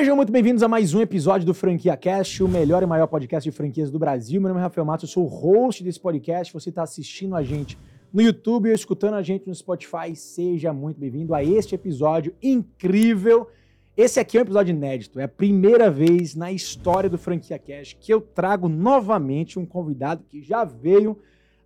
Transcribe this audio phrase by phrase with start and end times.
[0.00, 3.46] Sejam muito bem-vindos a mais um episódio do Franquia Cast, o melhor e maior podcast
[3.46, 4.40] de franquias do Brasil.
[4.40, 6.54] Meu nome é Rafael Matos, eu sou o host desse podcast.
[6.54, 7.76] Você está assistindo a gente
[8.10, 13.46] no YouTube ou escutando a gente no Spotify, seja muito bem-vindo a este episódio incrível.
[13.94, 17.94] Esse aqui é um episódio inédito, é a primeira vez na história do Franquia Cast
[17.96, 21.18] que eu trago novamente um convidado que já veio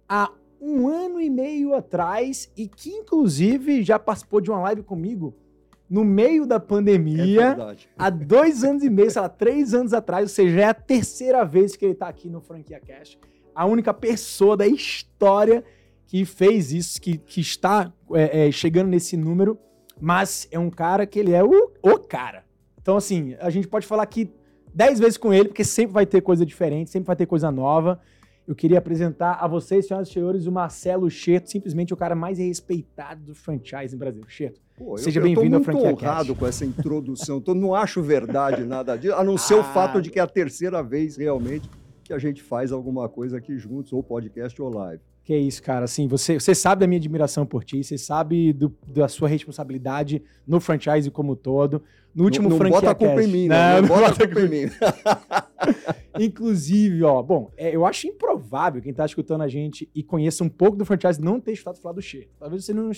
[0.08, 0.28] há
[0.60, 5.36] um ano e meio atrás e que, inclusive, já participou de uma live comigo
[5.94, 10.24] no meio da pandemia, É há dois anos e meio, sei lá, três anos atrás,
[10.24, 13.16] ou seja, é a terceira vez que ele está aqui no Franquia Cash.
[13.54, 15.62] A única pessoa da história
[16.08, 19.56] que fez isso, que, que está é, é, chegando nesse número,
[20.00, 22.44] mas é um cara que ele é o, o cara.
[22.82, 24.28] Então, assim, a gente pode falar aqui
[24.74, 28.00] dez vezes com ele, porque sempre vai ter coisa diferente, sempre vai ter coisa nova.
[28.46, 32.38] Eu queria apresentar a vocês, senhoras e senhores, o Marcelo Cheto, simplesmente o cara mais
[32.38, 34.22] respeitado do franchise no Brasil.
[34.28, 37.40] Cheto, Pô, Seja eu, bem-vindo eu ao tô muito Franquia honrado com essa introdução.
[37.40, 39.64] Tô, não acho verdade nada disso, a não ser o Ah.
[39.64, 41.68] fato de que é a terceira vez realmente
[42.04, 45.02] que a gente faz alguma coisa aqui juntos, ou podcast ou live.
[45.24, 45.86] Que isso, cara.
[45.86, 50.22] Assim, você, você sabe da minha admiração por ti, você sabe do- da sua responsabilidade
[50.46, 51.82] no franchise como um todo.
[52.14, 54.26] No último não, não franquia bota a culpa em mim, Não, não, não bota a
[54.26, 54.70] culpa em mim.
[56.20, 60.48] Inclusive, ó, bom, é, eu acho improvável quem tá escutando a gente e conheça um
[60.48, 62.28] pouco do franchise não ter escutado falar do Che.
[62.38, 62.90] Talvez você não,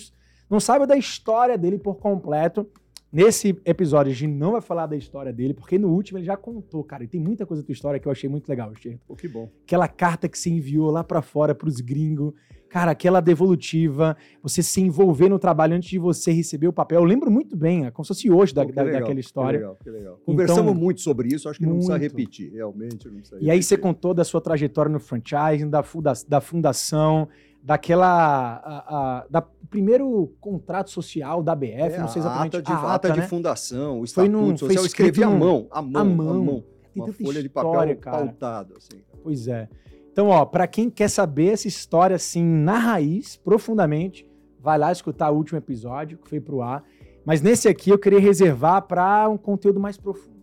[0.49, 2.69] não saiba da história dele por completo.
[3.17, 6.37] Nesse episódio, a gente não vai falar da história dele, porque no último ele já
[6.37, 7.03] contou, cara.
[7.03, 8.99] E tem muita coisa da tua história que eu achei muito legal, Che.
[9.07, 9.49] Pô, que bom.
[9.65, 12.31] aquela carta que você enviou lá pra fora pros gringos,
[12.69, 16.99] cara, aquela devolutiva, você se envolver no trabalho antes de você receber o papel.
[16.99, 19.21] Eu lembro muito bem, é como se fosse hoje da, que da- legal, daquela Que
[19.21, 19.57] história.
[19.61, 20.21] legal, que legal.
[20.23, 22.03] Conversamos Então, muito sobre isso, acho que não precisa muito.
[22.11, 23.79] repetir, realmente não precisa E aí você repetir.
[23.95, 25.83] contou da sua trajetória no franchising, da,
[26.27, 27.27] da fundação,
[27.67, 28.61] daquela.
[28.63, 32.55] a- a- da primeiro contrato social da BF, É, não sei a exatamente.
[32.55, 33.27] ata de, a ata de né?
[33.27, 36.05] fundação, o Foi estatuto num- foi social, eu escrevi à num- mão, à mão, à
[36.05, 36.43] mão.
[36.45, 36.63] mão.
[36.93, 38.17] Tem Uma folha de história, papel cara.
[38.17, 39.01] pautado, assim.
[39.21, 39.67] Pois é.
[40.11, 44.25] Então, ó, pra quem quer saber essa história assim na raiz, profundamente,
[44.59, 46.83] vai lá escutar o último episódio que foi pro ar.
[47.25, 50.36] Mas nesse aqui eu queria reservar pra um conteúdo mais profundo.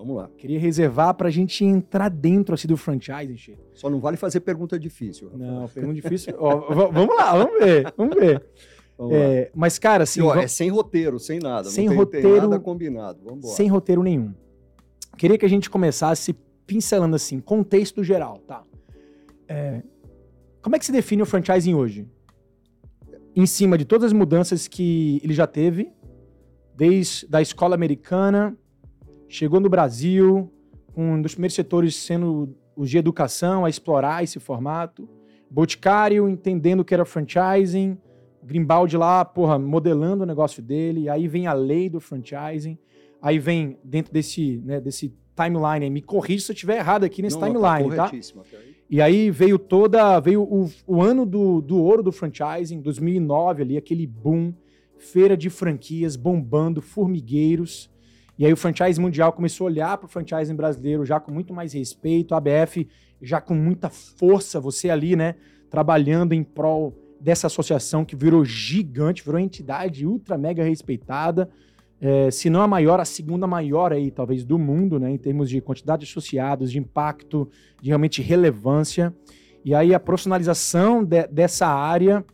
[0.00, 0.30] Vamos lá.
[0.38, 3.60] Queria reservar pra gente entrar dentro assim do franchise, Chico.
[3.74, 5.28] Só não vale fazer pergunta difícil.
[5.28, 5.52] Rafael.
[5.52, 6.34] Não, pergunta difícil.
[6.38, 8.42] Ó, vamos lá, vamos ver, vamos ver.
[8.96, 9.14] Vamos.
[9.14, 11.68] É, mas cara, assim, E, ó, é sem roteiro, sem nada.
[11.68, 13.18] Sem tem, tem roteiro, nada combinado.
[13.22, 13.54] Vamos embora.
[13.54, 14.32] sem roteiro nenhum.
[15.18, 16.34] Queria que a gente começasse
[16.66, 18.64] pincelando assim, contexto geral, tá?
[19.46, 19.82] É,
[20.62, 22.06] como é que se define o franchising hoje?
[23.36, 25.92] Em cima de todas as mudanças que ele já teve,
[26.74, 28.56] desde da escola americana,
[29.30, 30.52] chegou no Brasil,
[30.94, 35.08] um dos primeiros setores sendo os de educação, a explorar esse formato,
[35.50, 37.96] Boticário entendendo o que era franchising,
[38.42, 42.78] Grimbaldi lá, porra, modelando o negócio dele, aí vem a lei do franchising,
[43.20, 47.22] aí vem dentro desse, né, desse timeline, aí me corrija se eu estiver errado aqui
[47.22, 48.04] nesse Não, timeline, tá?
[48.06, 48.76] corretíssimo até aí.
[48.88, 53.76] E aí veio toda, veio o, o ano do, do ouro do franchising, 2009 ali,
[53.76, 54.52] aquele boom,
[54.98, 57.90] feira de franquias bombando, formigueiros.
[58.40, 61.52] E aí o franchise mundial começou a olhar para o franchising brasileiro já com muito
[61.52, 62.88] mais respeito, a ABF
[63.20, 65.34] já com muita força, você ali, né,
[65.68, 71.50] trabalhando em prol dessa associação que virou gigante, virou entidade ultra mega respeitada,
[72.00, 75.50] é, se não a maior, a segunda maior aí, talvez, do mundo, né, em termos
[75.50, 77.46] de quantidade de associados, de impacto,
[77.82, 79.14] de realmente relevância.
[79.62, 82.24] E aí a profissionalização de- dessa área,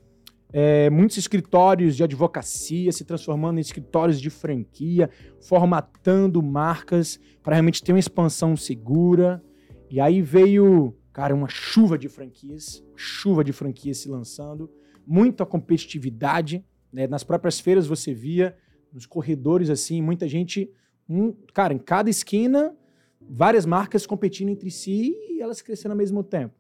[0.53, 7.83] é, muitos escritórios de advocacia se transformando em escritórios de franquia, formatando marcas para realmente
[7.83, 9.43] ter uma expansão segura.
[9.91, 14.71] E aí veio, cara, uma chuva de franquias, chuva de franquias se lançando,
[15.07, 16.65] muita competitividade.
[16.93, 17.07] né?
[17.07, 18.57] Nas próprias feiras você via,
[18.93, 20.71] nos corredores assim, muita gente,
[21.09, 22.75] um, cara, em cada esquina,
[23.21, 26.55] várias marcas competindo entre si e elas crescendo ao mesmo tempo.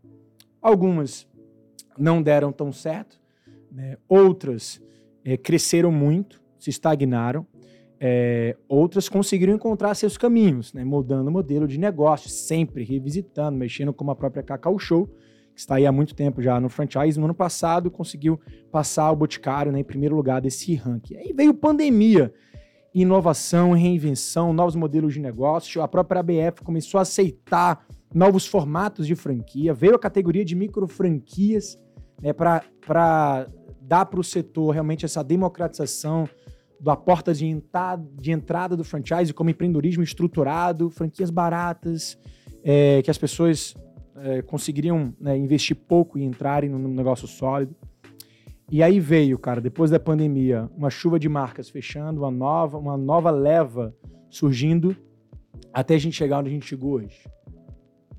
[0.61, 1.27] Algumas
[1.97, 3.19] não deram tão certo,
[3.77, 3.99] né?
[4.09, 4.83] outras
[5.23, 7.47] eh, cresceram muito, se estagnaram,
[8.01, 10.83] eh, outras conseguiram encontrar seus caminhos, né?
[10.83, 15.07] mudando o modelo de negócio, sempre revisitando, mexendo com a própria Cacau Show,
[15.55, 17.19] que está aí há muito tempo já no franchise.
[17.19, 18.41] No ano passado conseguiu
[18.73, 21.17] passar o Boticário né, em primeiro lugar desse ranking.
[21.17, 22.33] Aí veio pandemia,
[22.95, 25.83] inovação, reinvenção, novos modelos de negócio.
[25.83, 30.87] A própria ABF começou a aceitar novos formatos de franquia, veio a categoria de micro
[30.87, 31.79] franquias
[32.23, 33.47] né, para
[33.87, 36.29] dar para o setor realmente essa democratização
[36.81, 42.19] da porta de, entrada, de entrada do franchise como empreendedorismo estruturado, franquias baratas,
[42.63, 43.75] é, que as pessoas
[44.17, 47.75] é, conseguiriam né, investir pouco e entrarem num negócio sólido.
[48.71, 52.97] E aí veio, cara, depois da pandemia, uma chuva de marcas fechando, uma nova, uma
[52.97, 53.95] nova leva
[54.29, 54.97] surgindo.
[55.73, 57.17] até a gente chegar onde a gente chegou hoje.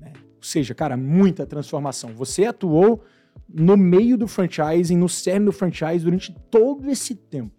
[0.00, 0.12] Né?
[0.16, 2.14] Ou seja, cara, muita transformação.
[2.14, 3.04] Você atuou
[3.48, 7.54] no meio do franchising, no cerne do franchise durante todo esse tempo.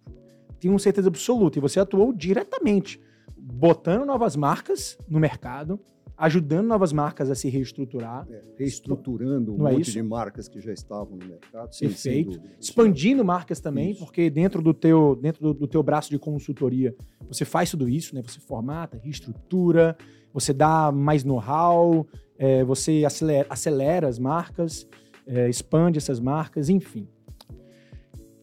[0.58, 1.58] Tenho certeza absoluta.
[1.58, 3.00] E você atuou diretamente,
[3.36, 5.80] botando novas marcas no mercado,
[6.20, 8.26] ajudando novas marcas a se reestruturar.
[8.30, 11.74] É, reestruturando um Não é monte é de marcas que já estavam no mercado.
[11.74, 12.38] Sim, Perfeito.
[12.60, 14.04] Expandindo marcas também, isso.
[14.04, 16.94] porque dentro do teu, dentro do, do, teu braço de consultoria,
[17.26, 18.20] você faz tudo isso, né?
[18.20, 19.96] Você formata, reestrutura,
[20.30, 22.06] você dá mais know-how,
[22.38, 24.86] é, você acelera, acelera, as marcas,
[25.30, 27.08] é, expande essas marcas, enfim.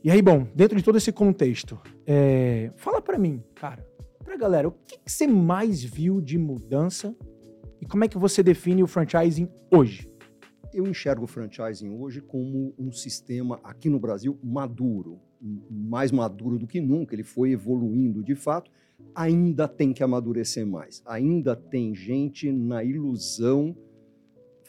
[0.04, 3.86] E aí, bom, dentro de todo esse contexto, é, fala para mim, cara,
[4.24, 7.14] pra galera, o que, que você mais viu de mudança
[7.82, 10.10] e como é que você define o franchising hoje?
[10.74, 15.20] Eu enxergo o franchising hoje como um sistema aqui no Brasil maduro,
[15.70, 17.14] mais maduro do que nunca.
[17.16, 18.72] Ele foi evoluindo de fato.
[19.14, 21.02] Ainda tem que amadurecer mais.
[21.06, 23.76] Ainda tem gente na ilusão.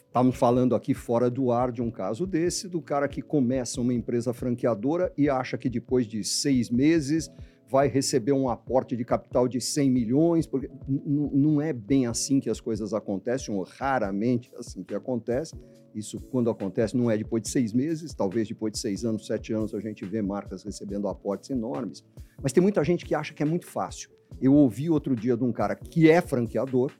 [0.09, 3.93] Estamos falando aqui fora do ar de um caso desse, do cara que começa uma
[3.93, 7.31] empresa franqueadora e acha que depois de seis meses
[7.69, 12.49] vai receber um aporte de capital de 100 milhões, porque não é bem assim que
[12.49, 15.53] as coisas acontecem, ou raramente é assim que acontece.
[15.93, 19.53] Isso, quando acontece, não é depois de seis meses, talvez depois de seis anos, sete
[19.53, 22.03] anos, a gente vê marcas recebendo aportes enormes.
[22.41, 24.09] Mas tem muita gente que acha que é muito fácil.
[24.41, 26.91] Eu ouvi outro dia de um cara que é franqueador,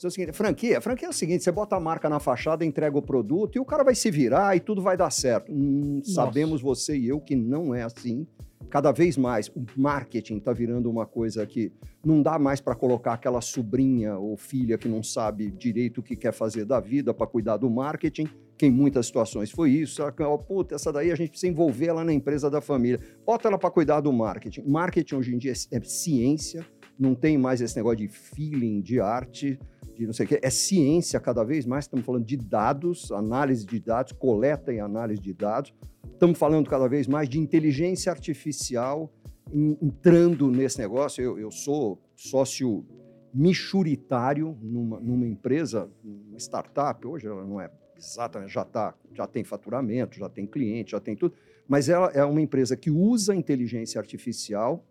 [0.00, 2.96] dizer o seguinte, franquia, franquia é o seguinte, você bota a marca na fachada, entrega
[2.96, 5.52] o produto e o cara vai se virar e tudo vai dar certo.
[5.52, 8.26] Hum, sabemos você e eu que não é assim
[8.70, 11.72] cada vez mais o marketing está virando uma coisa que
[12.04, 16.14] não dá mais para colocar aquela sobrinha ou filha que não sabe direito o que
[16.14, 20.02] quer fazer da vida para cuidar do marketing, que em muitas situações foi isso.
[20.02, 23.00] Oh, puta, essa daí a gente precisa envolver ela na empresa da família.
[23.26, 24.62] Bota ela para cuidar do marketing.
[24.66, 26.64] Marketing hoje em dia é, é ciência,
[27.00, 29.58] não tem mais esse negócio de feeling, de arte,
[29.96, 30.38] de não sei o quê.
[30.42, 35.20] É ciência cada vez mais, estamos falando de dados, análise de dados, coleta e análise
[35.20, 35.74] de dados.
[36.12, 39.10] Estamos falando cada vez mais de inteligência artificial
[39.50, 41.24] entrando nesse negócio.
[41.24, 42.84] Eu, eu sou sócio
[43.32, 49.44] michuritário numa, numa empresa, uma startup, hoje ela não é exatamente, já, tá, já tem
[49.44, 51.34] faturamento, já tem cliente, já tem tudo,
[51.68, 54.84] mas ela é uma empresa que usa inteligência artificial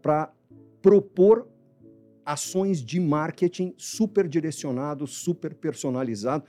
[0.00, 0.32] para
[0.84, 1.48] propor
[2.26, 6.44] ações de marketing super direcionado, super personalizado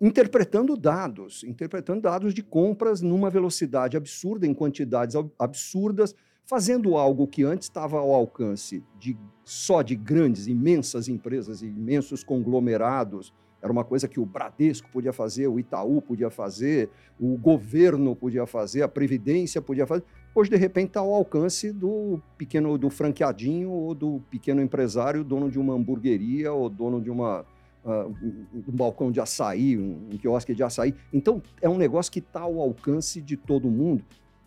[0.00, 6.14] interpretando dados, interpretando dados de compras numa velocidade absurda, em quantidades absurdas,
[6.44, 13.32] fazendo algo que antes estava ao alcance de só de grandes, imensas empresas, imensos conglomerados.
[13.60, 18.46] Era uma coisa que o Bradesco podia fazer, o Itaú podia fazer, o governo podia
[18.46, 20.04] fazer, a Previdência podia fazer.
[20.36, 25.50] Hoje, de repente, está ao alcance do pequeno, do franqueadinho ou do pequeno empresário, dono
[25.50, 27.40] de uma hamburgueria ou dono de uma
[27.82, 28.14] uh,
[28.54, 30.94] um balcão de açaí, um, um quiosque de açaí.
[31.10, 34.04] Então, é um negócio que está ao alcance de todo mundo.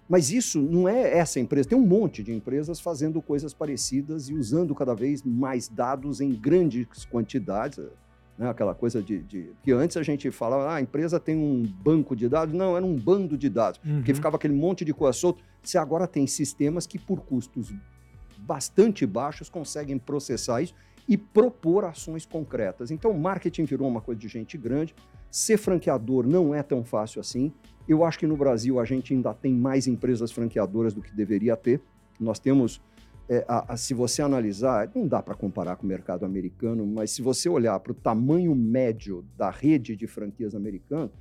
[0.07, 1.69] Mas isso não é essa empresa.
[1.69, 6.31] Tem um monte de empresas fazendo coisas parecidas e usando cada vez mais dados em
[6.31, 7.79] grandes quantidades.
[8.39, 8.49] Né?
[8.49, 12.15] Aquela coisa de, de, que antes a gente falava, ah, a empresa tem um banco
[12.15, 12.55] de dados.
[12.55, 13.97] Não, era um bando de dados, uhum.
[13.97, 15.43] porque ficava aquele monte de coisa solta.
[15.61, 17.73] Você agora tem sistemas que, por custos
[18.37, 20.73] bastante baixos, conseguem processar isso
[21.05, 22.91] e propor ações concretas.
[22.91, 24.95] Então, marketing virou uma coisa de gente grande.
[25.29, 27.51] Ser franqueador não é tão fácil assim.
[27.87, 31.57] Eu acho que no Brasil a gente ainda tem mais empresas franqueadoras do que deveria
[31.57, 31.81] ter.
[32.17, 32.81] Nós temos,
[33.29, 37.11] é, a, a, se você analisar, não dá para comparar com o mercado americano, mas
[37.11, 41.11] se você olhar para o tamanho médio da rede de franquias americanas,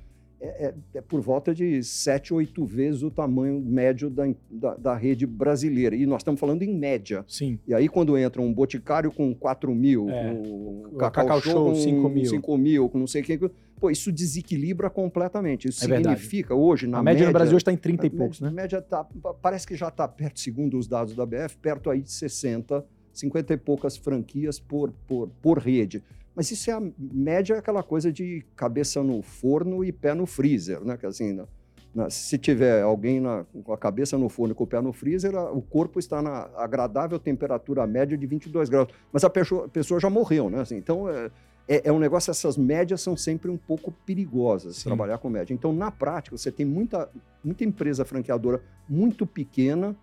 [0.41, 4.95] é, é, é, por volta de sete, oito vezes o tamanho médio da, da, da,
[4.95, 5.95] rede brasileira.
[5.95, 7.25] E nós estamos falando em média.
[7.27, 7.59] Sim.
[7.67, 10.31] E aí, quando entra um Boticário com 4 mil, é.
[10.31, 12.25] um Cacau, Cacau Show, com 5 mil.
[12.25, 13.37] 5 mil, com não sei quem.
[13.79, 15.67] Pô, isso desequilibra completamente.
[15.67, 16.69] Isso é significa verdade.
[16.69, 17.15] hoje, na a média.
[17.15, 18.49] média no Brasil está em 30 e poucos, né?
[18.49, 19.05] média tá,
[19.41, 23.53] parece que já está perto, segundo os dados da BF, perto aí de 60, 50
[23.53, 26.01] e poucas franquias por, por, por rede.
[26.39, 30.25] Mas isso é a média, é aquela coisa de cabeça no forno e pé no
[30.25, 30.95] freezer, né?
[30.95, 31.45] Que assim, na,
[31.93, 34.93] na, se tiver alguém na, com a cabeça no forno e com o pé no
[34.93, 38.87] freezer, a, o corpo está na agradável temperatura média de 22 graus.
[39.11, 40.61] Mas a pessoa, a pessoa já morreu, né?
[40.61, 41.29] Assim, então, é,
[41.67, 44.83] é, é, um negócio, essas médias são sempre um pouco perigosas, Sim.
[44.85, 45.53] trabalhar com média.
[45.53, 47.09] Então, na prática, você tem muita,
[47.43, 49.93] muita empresa franqueadora muito pequena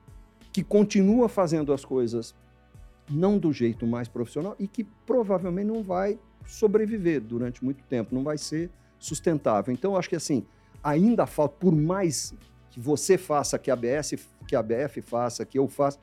[0.53, 2.35] que continua fazendo as coisas
[3.09, 8.23] não do jeito mais profissional e que provavelmente não vai sobreviver durante muito tempo, não
[8.23, 9.73] vai ser sustentável.
[9.73, 10.45] Então, acho que assim,
[10.83, 12.35] ainda falta, por mais
[12.71, 14.15] que você faça, que a ABS,
[14.47, 15.99] que a BF faça, que eu faça,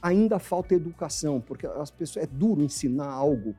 [0.00, 3.54] ainda falta educação, porque as pessoas é duro ensinar algo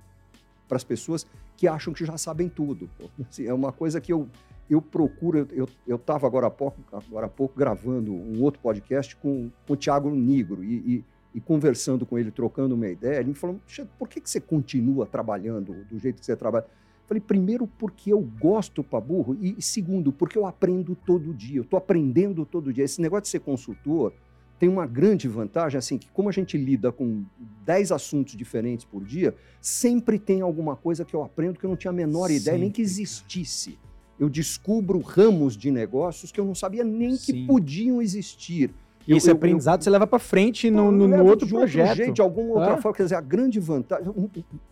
[0.67, 1.25] para as pessoas
[1.57, 2.89] que acham que já sabem tudo.
[3.27, 4.29] Assim, é uma coisa que eu,
[4.69, 5.47] eu procuro.
[5.85, 9.75] Eu estava agora, há pouco, agora há pouco gravando um outro podcast com, com o
[9.75, 13.19] Tiago Negro e, e, e, conversando com ele, trocando uma ideia.
[13.19, 13.59] Ele me falou:
[13.97, 16.65] por que, que você continua trabalhando do jeito que você trabalha?
[17.07, 21.63] Falei, primeiro, porque eu gosto para burro, e segundo, porque eu aprendo todo dia, eu
[21.63, 22.83] estou aprendendo todo dia.
[22.83, 24.13] Esse negócio de ser consultor
[24.59, 27.23] tem uma grande vantagem, assim, que como a gente lida com
[27.65, 31.77] 10 assuntos diferentes por dia, sempre tem alguma coisa que eu aprendo que eu não
[31.77, 33.79] tinha a menor sempre, ideia nem que existisse.
[34.19, 37.33] Eu descubro ramos de negócios que eu não sabia nem Sim.
[37.33, 38.71] que podiam existir.
[39.07, 41.87] E esse eu, aprendizado eu, você leva para frente no, no, no outro projeto.
[41.87, 42.95] Outro jeito, de alguma outra forma.
[42.95, 44.13] Quer dizer, a grande vantagem.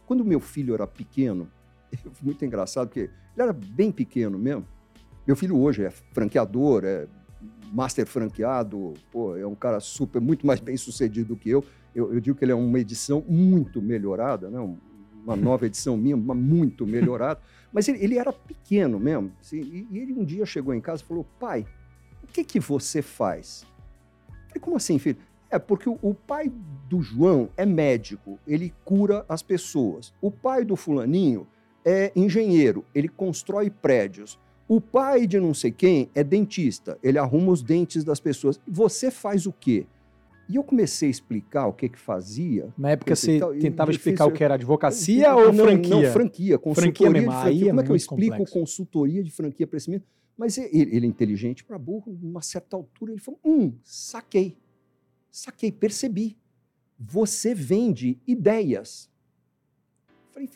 [0.05, 1.50] Quando meu filho era pequeno,
[2.22, 4.65] muito engraçado, porque ele era bem pequeno mesmo.
[5.25, 7.07] Meu filho hoje é franqueador, é
[7.72, 11.63] master franqueado, pô, é um cara super, muito mais bem sucedido do que eu.
[11.93, 14.60] Eu, eu digo que ele é uma edição muito melhorada, né?
[15.27, 17.41] uma nova edição minha, uma muito melhorada.
[17.74, 19.31] Mas ele, ele era pequeno mesmo.
[19.41, 21.65] Assim, e, e, ele um dia chegou em casa e falou: pai,
[22.24, 23.65] o que, que você faz?
[24.58, 25.18] Eu falei, como assim, filho?
[25.50, 26.52] É porque o, pai
[26.90, 30.14] do João é médico, ele cura as pessoas.
[30.22, 31.48] O pai do fulaninho
[31.86, 34.38] é engenheiro, ele constrói prédios.
[34.68, 38.60] O pai de não sei quem é dentista, ele arruma os dentes das pessoas.
[38.68, 39.86] Você faz o quê?
[40.50, 42.68] E eu comecei a explicar o que que fazia.
[42.78, 45.96] Na época você tal, tentava explicar o que era advocacia ou não, franquia?
[45.96, 47.32] Não, franquia, consultoria franquia mesmo.
[47.32, 47.66] de franquia.
[47.66, 48.54] É Como é que eu explico complexo.
[48.54, 50.06] consultoria de franquia para esse menino?
[50.38, 54.58] Mas ele, ele é inteligente para burro, numa certa altura ele falou: hum, saquei.
[55.32, 56.38] Saquei, percebi.
[57.00, 59.10] Você vende ideias.
[60.32, 60.50] Falei,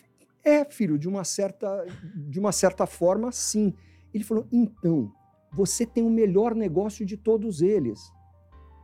[0.44, 1.86] é, filho, de uma certa,
[2.16, 3.74] de uma certa forma, sim.
[4.14, 5.12] Ele falou: então,
[5.52, 8.00] você tem o melhor negócio de todos eles.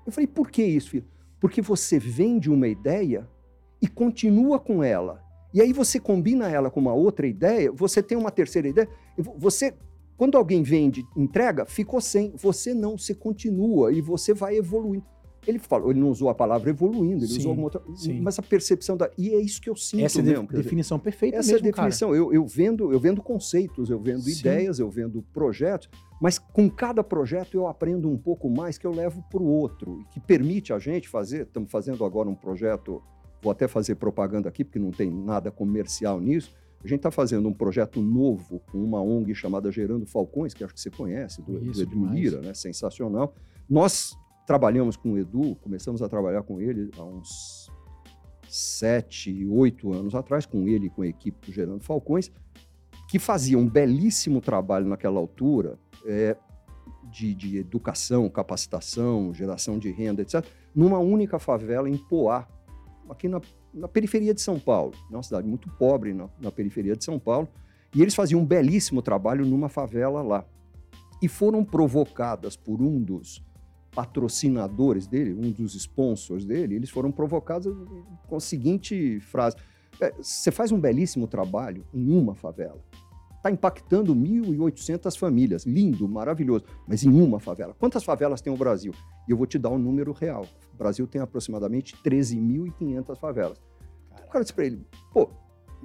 [0.05, 1.07] Eu falei: por que isso, filho?
[1.39, 3.29] Porque você vende uma ideia
[3.81, 5.23] e continua com ela.
[5.53, 8.89] E aí você combina ela com uma outra ideia, você tem uma terceira ideia.
[9.17, 9.73] Você,
[10.17, 12.33] quando alguém vende, entrega, ficou sem.
[12.35, 15.05] Você não, você continua e você vai evoluindo.
[15.45, 17.81] Ele falou, ele não usou a palavra evoluindo, ele sim, usou uma outra.
[17.95, 18.19] Sim.
[18.19, 19.09] Mas a percepção da.
[19.17, 20.47] E é isso que eu sinto Essa mesmo.
[20.51, 22.13] É a definição perfeita Essa mesmo, é a definição.
[22.13, 24.39] Eu, eu, vendo, eu vendo conceitos, eu vendo sim.
[24.39, 25.87] ideias, eu vendo projetos,
[26.19, 30.03] mas com cada projeto eu aprendo um pouco mais que eu levo para o outro,
[30.11, 31.43] que permite a gente fazer.
[31.43, 33.01] Estamos fazendo agora um projeto,
[33.41, 36.53] vou até fazer propaganda aqui, porque não tem nada comercial nisso.
[36.87, 40.73] A gente está fazendo um projeto novo com uma ONG chamada Gerando Falcões, que acho
[40.73, 42.53] que você conhece, do, do Edu Lira, né?
[42.53, 43.35] sensacional.
[43.69, 47.69] Nós trabalhamos com o Edu, começamos a trabalhar com ele há uns
[48.47, 52.31] sete, oito anos atrás, com ele e com a equipe do Gerando Falcões,
[53.09, 56.37] que fazia um belíssimo trabalho naquela altura é,
[57.11, 60.41] de, de, educação, capacitação, geração de renda, etc.,
[60.73, 62.47] numa única favela em Poá,
[63.09, 63.41] aqui na,
[63.77, 67.47] na periferia de São Paulo, uma cidade muito pobre na, na periferia de São Paulo,
[67.95, 70.45] e eles faziam um belíssimo trabalho numa favela lá.
[71.21, 73.43] E foram provocadas por um dos
[73.91, 77.73] patrocinadores dele, um dos sponsors dele, eles foram provocados
[78.27, 79.55] com a seguinte frase:
[79.99, 82.83] é, Você faz um belíssimo trabalho em uma favela.
[83.37, 85.65] Está impactando 1.800 famílias.
[85.65, 86.65] Lindo, maravilhoso.
[86.87, 87.75] Mas em uma favela.
[87.79, 88.93] Quantas favelas tem o Brasil?
[89.27, 90.45] E eu vou te dar um número real.
[90.73, 93.61] O Brasil tem aproximadamente 13.500 favelas.
[94.27, 95.29] O cara disse para ele: Pô,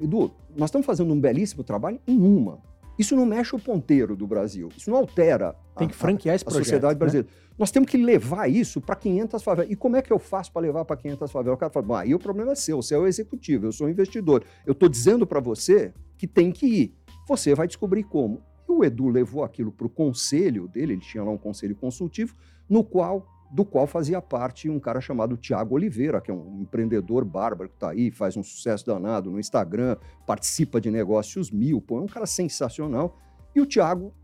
[0.01, 2.59] Edu, nós estamos fazendo um belíssimo trabalho em uma.
[2.99, 4.69] Isso não mexe o ponteiro do Brasil.
[4.77, 6.99] Isso não altera Tem que franquear esse a, a sociedade né?
[6.99, 7.29] brasileira.
[7.29, 7.35] Né?
[7.59, 9.71] Nós temos que levar isso para 500 favelas.
[9.71, 11.57] E como é que eu faço para levar para 500 favelas?
[11.57, 13.91] O cara fala, aí o problema é seu, você é o executivo, eu sou o
[13.91, 14.45] investidor.
[14.67, 16.95] Eu estou dizendo para você que tem que ir.
[17.29, 18.43] Você vai descobrir como.
[18.69, 22.35] E o Edu levou aquilo para o conselho dele, ele tinha lá um conselho consultivo,
[22.69, 27.23] no qual do qual fazia parte um cara chamado Tiago Oliveira, que é um empreendedor
[27.23, 31.99] bárbaro que está aí, faz um sucesso danado no Instagram, participa de negócios mil, pô,
[31.99, 33.19] é um cara sensacional.
[33.55, 34.15] E o Tiago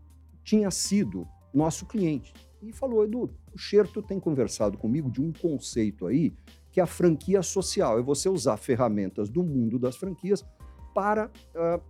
[0.43, 6.07] tinha sido nosso cliente e falou: Edu, o Xerto tem conversado comigo de um conceito
[6.07, 6.33] aí
[6.71, 10.45] que é a franquia social, é você usar ferramentas do mundo das franquias
[10.93, 11.81] para uh,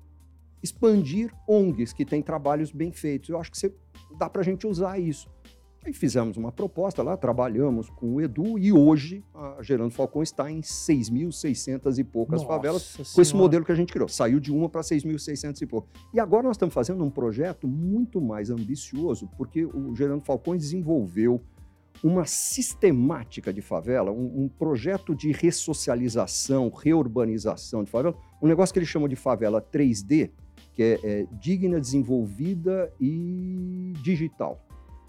[0.61, 3.29] expandir ONGs que têm trabalhos bem feitos.
[3.29, 3.73] Eu acho que você,
[4.17, 5.29] dá para a gente usar isso.
[5.85, 10.51] Aí fizemos uma proposta lá, trabalhamos com o Edu e hoje a Gerando Falcão está
[10.51, 13.09] em 6.600 e poucas Nossa favelas senhora.
[13.15, 14.09] com esse modelo que a gente criou.
[14.09, 15.87] Saiu de uma para 6.600 e pouco.
[16.13, 21.41] E agora nós estamos fazendo um projeto muito mais ambicioso, porque o Gerando Falcões desenvolveu
[22.03, 28.79] uma sistemática de favela, um, um, projeto de ressocialização, reurbanização de favela, um negócio que
[28.79, 30.31] ele chama de favela 3D,
[30.79, 34.65] que é, é digna, desenvolvida e digital.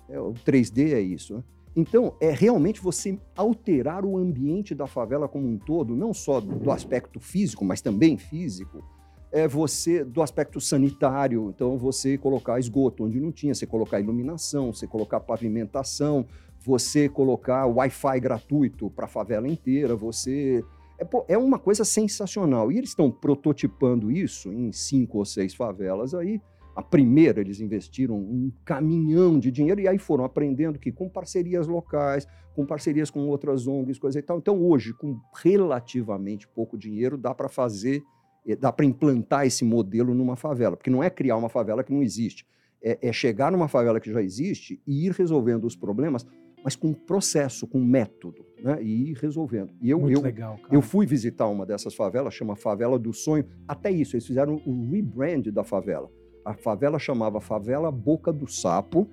[0.09, 1.37] É, o 3D é isso.
[1.37, 1.45] Né?
[1.77, 6.73] Então, é realmente você alterar o ambiente da favela como um todo, não só do
[6.73, 8.83] aspecto físico, mas também físico,
[9.31, 14.73] é você do aspecto sanitário, então você colocar esgoto onde não tinha, você colocar iluminação,
[14.73, 16.27] você colocar pavimentação,
[16.59, 20.65] você colocar Wi-Fi gratuito para a favela inteira, você
[21.01, 22.71] é, pô, é, uma coisa sensacional.
[22.71, 26.41] E eles estão prototipando isso em cinco ou seis favelas aí.
[26.77, 31.67] A primeira, eles investiram um caminhão de dinheiro e aí foram aprendendo que com parcerias
[31.67, 34.39] locais, com parcerias com outras ONGs, coisa e tal.
[34.39, 38.03] Então, hoje, com relativamente pouco dinheiro, dá para fazer
[38.47, 41.93] é, dá para implantar esse modelo numa favela, porque não é criar uma favela que
[41.93, 42.47] não existe,
[42.83, 46.27] é, é, chegar numa favela que já existe e ir resolvendo os problemas,
[46.65, 48.83] mas com processo, com método, né?
[48.83, 49.73] E ir resolvendo.
[49.81, 50.75] E eu, Muito eu, legal, cara.
[50.75, 53.45] eu fui visitar uma dessas favelas, chama Favela do Sonho.
[53.67, 56.11] Até isso, eles fizeram o rebrand da favela.
[56.45, 59.09] A favela chamava Favela Boca do Sapo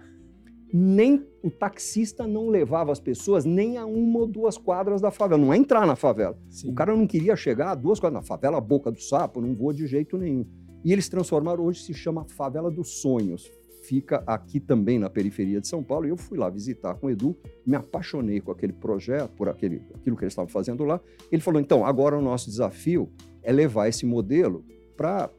[0.73, 5.41] nem o taxista não levava as pessoas nem a uma ou duas quadras da favela,
[5.41, 6.37] não é entrar na favela.
[6.49, 6.71] Sim.
[6.71, 9.71] O cara não queria chegar a duas quadras, na favela Boca do Sapo, não vou
[9.71, 10.45] de jeito nenhum.
[10.83, 13.49] E eles transformaram, hoje se chama Favela dos Sonhos.
[13.87, 16.05] Fica aqui também na periferia de São Paulo.
[16.05, 19.81] E eu fui lá visitar com o Edu, me apaixonei com aquele projeto, por aquele,
[19.95, 20.99] aquilo que eles estavam fazendo lá.
[21.31, 23.09] Ele falou: então, agora o nosso desafio
[23.41, 24.65] é levar esse modelo
[24.97, 25.29] para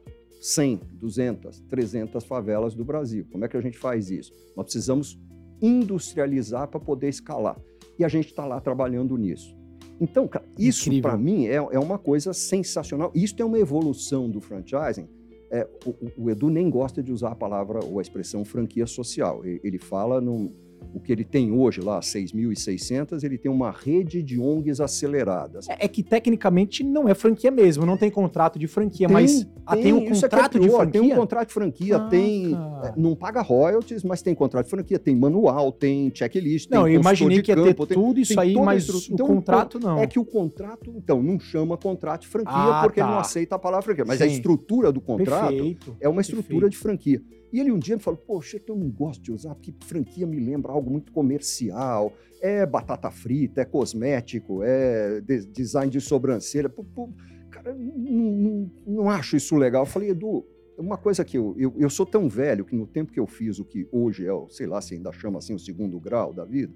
[0.41, 3.23] 100, 200, 300 favelas do Brasil.
[3.31, 4.33] Como é que a gente faz isso?
[4.57, 5.19] Nós precisamos
[5.61, 7.55] industrializar para poder escalar.
[7.99, 9.55] E a gente está lá trabalhando nisso.
[10.01, 13.11] Então, cara, isso para mim é, é uma coisa sensacional.
[13.13, 15.07] Isso é uma evolução do franchising.
[15.51, 19.43] É, o, o, Edu nem gosta de usar a palavra ou a expressão franquia social.
[19.43, 20.53] Ele, fala num,
[20.93, 25.67] o que ele tem hoje lá, 6.600, ele tem uma rede de ONGs aceleradas.
[25.69, 29.43] É, é, que tecnicamente não é franquia mesmo, não tem contrato de franquia, tem, mas
[29.43, 31.01] tem, ah, tem um é contrato é de franquia?
[31.01, 32.53] Tem um contrato de franquia, ah, tem...
[32.83, 36.93] É, não paga royalties, mas tem contrato de franquia, tem manual, tem checklist, Não, tem
[36.93, 39.99] eu imaginei que ia ter tem, tudo isso aí, mas o então, contrato não.
[39.99, 43.05] É que o contrato, então, não chama contrato de franquia ah, porque tá.
[43.05, 44.23] ele não aceita a palavra franquia, mas Sim.
[44.23, 45.97] a estrutura do contrato Perfeito.
[45.99, 46.71] é uma estrutura Perfeito.
[46.71, 47.21] de franquia.
[47.51, 50.39] E ele um dia me falou: Poxa, eu não gosto de usar, porque franquia me
[50.39, 52.13] lembra algo muito comercial.
[52.41, 56.69] É batata frita, é cosmético, é de design de sobrancelha.
[56.69, 57.09] Pô, pô,
[57.49, 59.81] cara, não, não, não, acho isso legal.
[59.81, 60.45] Eu falei, Edu,
[60.77, 63.59] uma coisa que eu, eu, eu sou tão velho que no tempo que eu fiz
[63.59, 66.73] o que hoje é, sei lá se ainda chama assim o segundo grau da vida,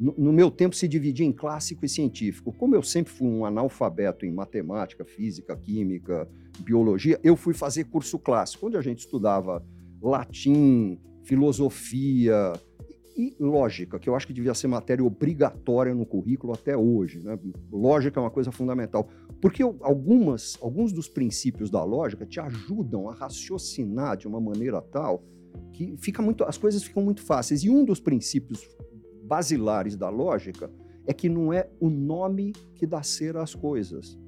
[0.00, 2.52] no, no, meu tempo se dividia em clássico e científico.
[2.52, 6.28] Como eu sempre fui um analfabeto em matemática, física, química,
[6.60, 9.64] biologia, eu fui fazer curso clássico, onde a gente estudava
[10.02, 12.52] latim, filosofia
[13.16, 17.20] e lógica, que eu acho que devia ser matéria obrigatória no currículo até hoje.
[17.20, 17.38] Né?
[17.70, 19.08] Lógica é uma coisa fundamental,
[19.40, 25.22] porque algumas, alguns dos princípios da lógica te ajudam a raciocinar de uma maneira tal
[25.72, 27.62] que fica muito, as coisas ficam muito fáceis.
[27.62, 28.66] E um dos princípios
[29.24, 30.70] basilares da lógica
[31.06, 34.18] é que não é o nome que dá ser às coisas.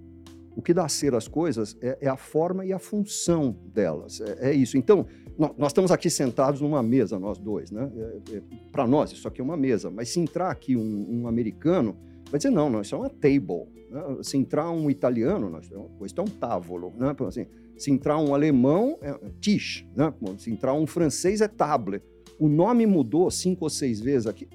[0.57, 4.21] O que dá ser às coisas é, é a forma e a função delas.
[4.21, 4.77] É, é isso.
[4.77, 5.07] Então,
[5.39, 7.91] nós estamos aqui sentados numa mesa, nós dois, né?
[7.97, 9.91] É, é, Para nós, isso aqui é uma mesa.
[9.91, 11.97] Mas se entrar aqui um, um americano,
[12.31, 13.67] vai dizer, não, não, isso é uma table.
[13.91, 14.01] Né?
[14.23, 16.93] Se entrar um italiano, nós, isso é um tavolo.
[16.97, 17.15] Né?
[17.27, 19.85] Assim, se entrar um alemão, é tisch.
[19.97, 20.13] Né?
[20.39, 22.01] Se entrar um francês, é table.
[22.39, 24.49] O nome mudou cinco ou seis vezes aqui.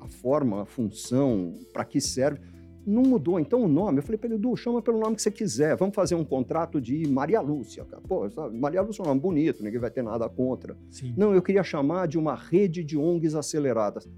[0.00, 2.40] A forma, a função, para que serve
[2.86, 3.38] não mudou.
[3.38, 5.76] Então o nome, eu falei para ele, Edu, chama pelo nome que você quiser.
[5.76, 7.84] Vamos fazer um contrato de Maria Lúcia.
[7.84, 8.02] Cara.
[8.02, 8.58] Pô, sabe?
[8.58, 10.76] Maria Lúcia é um nome bonito, ninguém vai ter nada contra.
[10.90, 11.14] Sim.
[11.16, 14.08] Não, eu queria chamar de uma rede de ONGs aceleradas.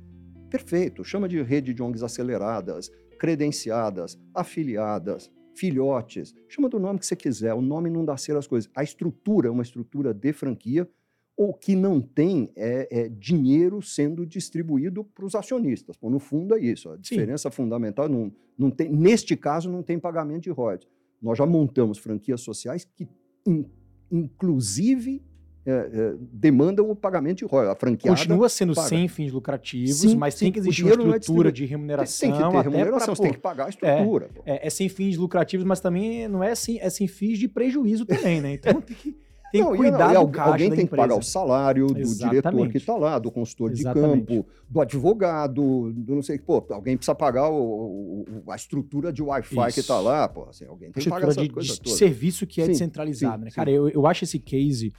[0.50, 6.35] Perfeito, chama de rede de ONGs aceleradas, credenciadas, afiliadas, filhotes.
[6.48, 7.55] Chama do nome que você quiser.
[7.55, 8.70] O nome não dá ser as coisas.
[8.74, 10.88] A estrutura é uma estrutura de franquia
[11.37, 15.97] o que não tem é, é dinheiro sendo distribuído para os acionistas.
[16.01, 16.90] Bom, no fundo é isso.
[16.90, 17.57] A diferença Sim.
[17.57, 20.88] fundamental não, não tem, neste caso não tem pagamento de royalties.
[21.20, 23.09] Nós já montamos franquias sociais que,
[23.47, 23.64] in,
[24.12, 25.23] inclusive,
[25.66, 27.75] é, é, demandam o pagamento de royalties.
[27.75, 28.88] A franqueada continua sendo paga.
[28.88, 32.31] sem fins lucrativos, sim, mas sim, tem que existir uma é estrutura é de remuneração.
[32.31, 34.29] Tem que ter remuneração, você tem que pagar a estrutura.
[34.44, 38.05] É, é, sem fins lucrativos, mas também não é sem, é sem fins de prejuízo
[38.05, 38.53] também, né?
[38.53, 39.16] Então tem que
[39.54, 42.42] tem não, que cuidar não, do Alguém tem que pagar o salário do Exatamente.
[42.42, 44.26] diretor que está lá, do consultor Exatamente.
[44.26, 49.12] de campo, do advogado, do não sei Pô, alguém precisa pagar o, o, a estrutura
[49.12, 50.28] de Wi-Fi que está lá.
[50.28, 53.38] Pô, assim, alguém tem que pagar essa de, coisa de serviço que é sim, descentralizado,
[53.38, 53.50] sim, né?
[53.50, 53.56] Sim.
[53.56, 54.92] Cara, eu, eu acho esse case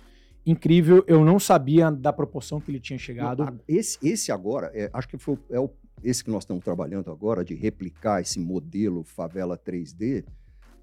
[0.45, 1.03] incrível.
[1.05, 3.43] Eu não sabia da proporção que ele tinha chegado.
[3.43, 5.69] Não, esse, esse agora, é, acho que foi é o,
[6.01, 10.23] esse que nós estamos trabalhando agora, de replicar esse modelo favela 3D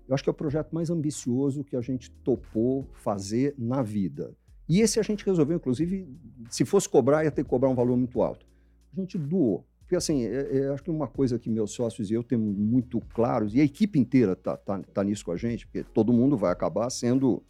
[0.08, 4.34] eu acho que é o projeto mais ambicioso que a gente topou fazer na vida.
[4.68, 6.08] E esse a gente resolveu, inclusive,
[6.48, 8.46] se fosse cobrar, ia ter que cobrar um valor muito alto.
[8.92, 9.66] A gente doou.
[9.80, 13.00] Porque, assim, é, é, acho que uma coisa que meus sócios e eu temos muito
[13.12, 16.36] claros, e a equipe inteira está tá, tá nisso com a gente, porque todo mundo
[16.36, 17.42] vai acabar sendo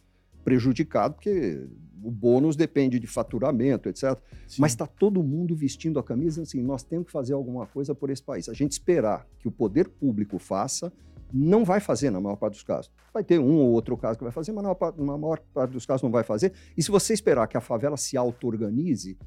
[0.43, 1.65] prejudicado, porque
[2.03, 4.19] o bônus depende de faturamento, etc.
[4.45, 4.61] Sim.
[4.61, 8.09] Mas está todo mundo vestindo a camisa assim, nós temos que fazer alguma coisa por
[8.09, 8.49] esse país.
[8.49, 10.91] A gente esperar que o poder público faça,
[11.33, 12.91] não vai fazer na maior parte dos casos.
[13.11, 15.39] Vai ter um ou outro caso que vai fazer, mas na maior, parte, na maior
[15.53, 16.53] parte dos casos não vai fazer.
[16.77, 19.17] E se você esperar que a favela se auto-organize,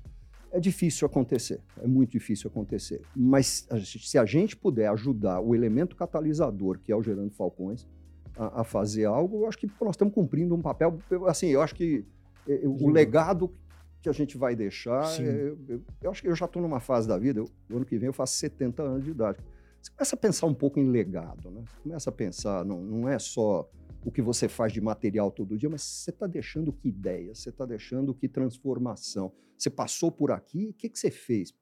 [0.52, 3.02] é difícil acontecer, é muito difícil acontecer.
[3.14, 7.86] Mas se a gente puder ajudar o elemento catalisador, que é o Gerando Falcões,
[8.36, 10.98] a, a fazer algo, eu acho que nós estamos cumprindo um papel.
[11.26, 12.04] Assim, eu acho que
[12.64, 13.52] o legado
[14.00, 15.04] que a gente vai deixar.
[15.20, 17.98] É, eu, eu, acho que eu já estou numa fase da vida, eu, ano que
[17.98, 19.38] vem eu faço 70 anos de idade.
[19.86, 21.62] Você começa a pensar um pouco em legado, né?
[21.64, 23.70] Você começa a pensar, não, não é só
[24.04, 27.50] o que você faz de material todo dia, mas você está deixando que ideia, você
[27.50, 29.32] está deixando que transformação.
[29.56, 31.54] Você passou por aqui, o que, que você fez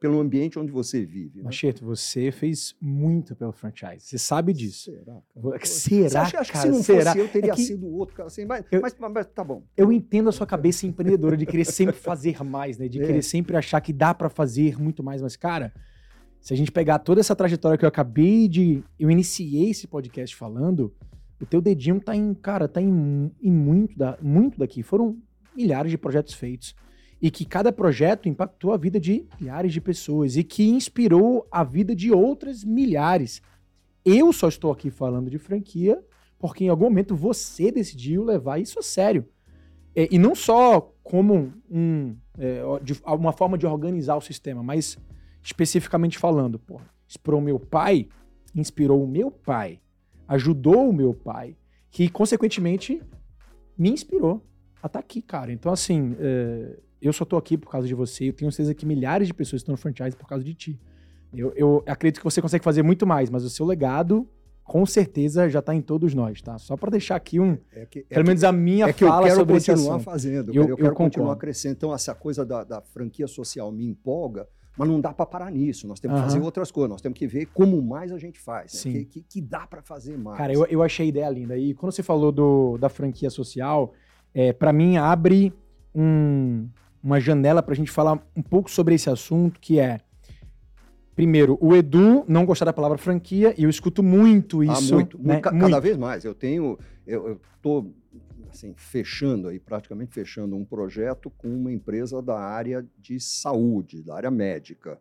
[0.00, 1.38] pelo ambiente onde você vive?
[1.38, 1.44] Né?
[1.44, 4.00] Machete, você fez muito pelo franchise.
[4.06, 4.90] Você sabe disso.
[4.90, 5.22] Será?
[5.34, 5.66] Cara?
[5.66, 7.12] Será, acha, acho que se não será?
[7.12, 7.62] fosse eu, teria é que...
[7.62, 8.46] sido outro cara assim.
[8.46, 9.62] Mas, eu, mas, mas, tá bom.
[9.76, 12.88] Eu entendo a sua cabeça empreendedora de querer sempre fazer mais, né?
[12.88, 13.06] De é.
[13.06, 15.20] querer sempre achar que dá para fazer muito mais.
[15.20, 15.72] Mas, cara,
[16.40, 18.82] se a gente pegar toda essa trajetória que eu acabei de...
[18.98, 20.92] Eu iniciei esse podcast falando
[21.40, 24.82] o teu dedinho tá em, cara, tá em, em muito, da, muito daqui.
[24.82, 25.16] Foram
[25.56, 26.74] milhares de projetos feitos.
[27.20, 31.64] E que cada projeto impactou a vida de milhares de pessoas e que inspirou a
[31.64, 33.42] vida de outras milhares.
[34.04, 36.02] Eu só estou aqui falando de franquia
[36.38, 39.26] porque em algum momento você decidiu levar isso a sério.
[39.94, 44.98] É, e não só como um, é, de, uma forma de organizar o sistema, mas
[45.42, 48.08] especificamente falando, pô, inspirou meu pai,
[48.54, 49.80] inspirou o meu pai,
[50.28, 51.56] ajudou o meu pai,
[51.90, 53.02] que consequentemente
[53.76, 54.42] me inspirou
[54.82, 55.52] a estar tá aqui, cara.
[55.52, 58.28] Então, assim, é, eu só tô aqui por causa de você.
[58.28, 60.80] Eu tenho certeza que milhares de pessoas estão no franchise por causa de ti.
[61.32, 64.28] Eu, eu acredito que você consegue fazer muito mais, mas o seu legado
[64.64, 66.56] com certeza já está em todos nós, tá?
[66.58, 69.56] Só para deixar aqui um, é que, é pelo menos a minha é fala sobre
[69.56, 69.88] esse assunto.
[69.88, 71.72] Eu quero continuar fazendo, eu, eu quero continuar crescendo.
[71.72, 75.86] Então essa coisa da, da franquia social me empolga, mas não dá para parar nisso.
[75.86, 76.24] Nós temos uhum.
[76.24, 76.90] que fazer outras coisas.
[76.90, 78.84] Nós temos que ver como mais a gente faz.
[78.84, 78.92] Né?
[78.92, 80.38] Que, que, que, dá para fazer mais.
[80.38, 81.56] Cara, eu, eu achei a ideia linda.
[81.56, 83.92] E quando você falou do, da franquia social,
[84.32, 85.52] é, para mim abre
[85.94, 86.68] um,
[87.02, 90.00] uma janela para a gente falar um pouco sobre esse assunto, que é
[91.20, 94.94] Primeiro, o Edu não gostar da palavra franquia, e eu escuto muito ah, isso.
[94.94, 95.38] Ah, muito, né?
[95.38, 95.80] Cada muito.
[95.82, 96.24] vez mais.
[96.24, 96.78] Eu tenho.
[97.06, 97.92] Eu estou
[98.50, 104.16] assim, fechando aí, praticamente fechando um projeto com uma empresa da área de saúde, da
[104.16, 105.00] área médica.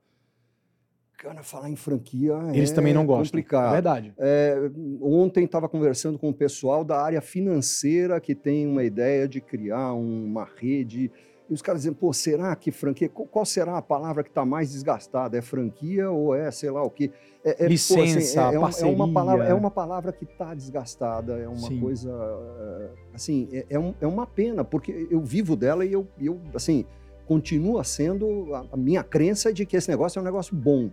[1.18, 3.26] Cara, falar em franquia Eles é também não gostam.
[3.26, 3.72] complicado.
[3.72, 4.14] É verdade.
[4.18, 4.56] É,
[5.02, 9.92] ontem estava conversando com o pessoal da área financeira que tem uma ideia de criar
[9.94, 11.12] uma rede
[11.50, 13.10] e os caras dizem, pô, será que franquia?
[13.10, 15.36] Qual será a palavra que está mais desgastada?
[15.38, 17.12] É franquia ou é sei lá o que?
[17.44, 21.40] É, é, Licença, pô, assim, é, é, uma palavra, é uma palavra que está desgastada,
[21.40, 21.80] é uma Sim.
[21.80, 22.12] coisa.
[22.12, 26.40] Eh, assim, é, é, um, é, uma pena, porque eu vivo dela e eu, eu
[26.54, 26.86] assim,
[27.26, 30.92] continua sendo a, a minha crença de que esse negócio é um negócio bom.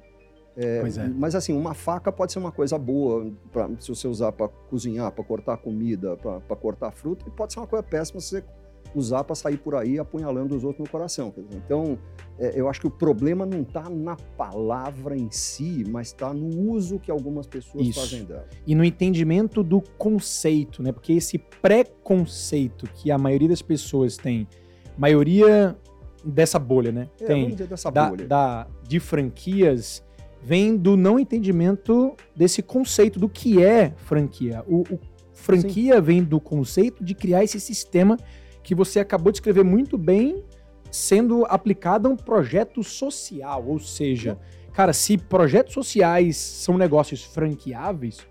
[0.57, 1.09] É, é.
[1.09, 5.12] Mas assim, uma faca pode ser uma coisa boa pra, se você usar para cozinhar,
[5.12, 8.45] para cortar comida, para cortar fruta, e pode ser uma coisa péssima se você
[8.96, 11.32] usar para sair por aí apunhalando os outros no coração.
[11.52, 11.98] Então,
[12.38, 16.70] é, eu acho que o problema não está na palavra em si, mas está no
[16.70, 18.00] uso que algumas pessoas Isso.
[18.00, 18.48] fazem dela.
[18.66, 20.92] E no entendimento do conceito, né?
[20.92, 24.48] Porque esse preconceito que a maioria das pessoas tem,
[24.96, 25.76] maioria
[26.24, 27.09] dessa bolha, né?
[27.20, 28.26] É, tem dessa da, bolha.
[28.26, 30.02] Da, de franquias
[30.42, 34.64] vem do não entendimento desse conceito do que é franquia.
[34.66, 34.98] O, o
[35.35, 36.00] franquia Sim.
[36.00, 38.16] vem do conceito de criar esse sistema
[38.66, 40.42] que você acabou de escrever muito bem,
[40.90, 43.64] sendo aplicado a um projeto social.
[43.64, 44.37] Ou seja,
[44.72, 48.26] cara, se projetos sociais são negócios franqueáveis,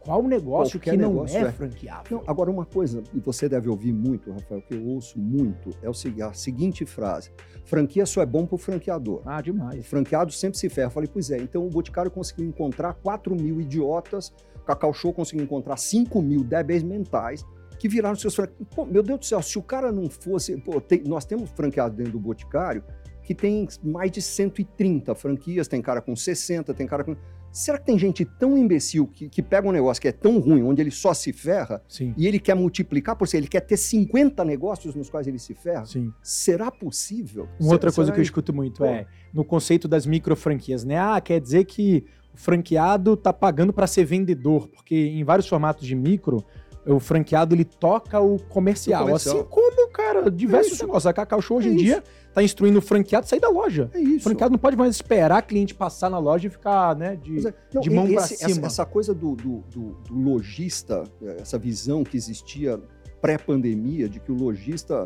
[0.00, 2.18] qual negócio Qualquer que não negócio é, é, franqueável?
[2.18, 5.88] Não, agora, uma coisa, e você deve ouvir muito, Rafael, que eu ouço muito, é
[5.88, 7.30] a seguinte frase:
[7.64, 9.22] franquia só é bom para o franqueador.
[9.24, 9.78] Ah, demais.
[9.78, 10.88] O franqueado sempre se ferra.
[10.88, 14.32] Eu falei, pois é, então o Boticário conseguiu encontrar 4 mil idiotas,
[14.66, 17.46] Cacau Show conseguiu encontrar 5 mil débeis mentais
[17.78, 18.66] que viraram seus franqueados.
[18.74, 20.56] Pô, meu Deus do céu, se o cara não fosse.
[20.58, 22.82] Pô, tem, nós temos franqueado dentro do Boticário
[23.26, 27.16] que tem mais de 130 franquias, tem cara com 60, tem cara com.
[27.50, 30.62] Será que tem gente tão imbecil que, que pega um negócio que é tão ruim,
[30.62, 32.14] onde ele só se ferra, Sim.
[32.16, 35.54] e ele quer multiplicar, por ser ele quer ter 50 negócios nos quais ele se
[35.54, 35.86] ferra?
[35.86, 36.12] Sim.
[36.22, 37.48] Será possível?
[37.58, 38.84] Uma outra coisa que eu escuto muito Pô.
[38.84, 40.98] é no conceito das micro franquias, né?
[40.98, 45.84] Ah, quer dizer que o franqueado tá pagando para ser vendedor, porque em vários formatos
[45.84, 46.44] de micro,
[46.86, 49.02] o franqueado ele toca o comercial.
[49.02, 49.36] o comercial.
[49.36, 51.06] Assim como, cara, diversos é negócios.
[51.06, 52.02] A Cacau Show hoje é em dia
[52.36, 53.90] tá instruindo o franqueado a sair da loja.
[53.94, 54.18] É isso.
[54.18, 57.54] O franqueado não pode mais esperar cliente passar na loja e ficar, né, de, é,
[57.72, 58.50] não, de mão para cima.
[58.50, 61.02] Essa, essa coisa do, do, do, do, lojista,
[61.38, 62.78] essa visão que existia
[63.22, 65.04] pré-pandemia de que o lojista.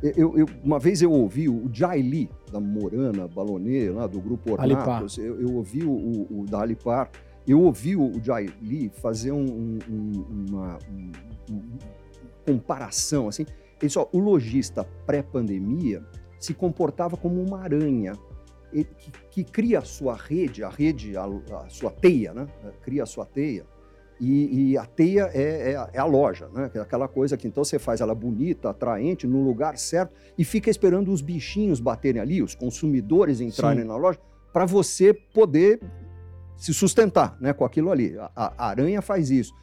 [0.00, 4.52] Eu, eu, uma vez eu ouvi o Jai Lee, da Morana Balonê, lá do grupo
[4.52, 7.10] Ornatos, eu, eu, ouvi o, o, o da Alipar,
[7.52, 10.78] eu ouvi o Jai Lee fazer um, um, uma
[11.50, 11.78] um,
[12.46, 13.46] comparação assim.
[13.80, 16.04] Ele só, o lojista pré-pandemia
[16.38, 18.12] se comportava como uma aranha
[18.72, 22.46] que, que, cria a sua rede, a rede, a, a sua teia, né?
[22.82, 23.64] Cria a sua teia
[24.20, 26.70] e, e a teia é, é, é, a loja, né?
[26.74, 30.68] É aquela coisa que então você faz ela bonita, atraente, no lugar certo e fica
[30.68, 33.88] esperando os bichinhos baterem ali, os consumidores entrarem Sim.
[33.88, 34.18] na loja,
[34.52, 35.80] para você poder
[36.58, 38.14] se sustentar né, com aquilo ali.
[38.18, 39.54] A, a aranha faz isso.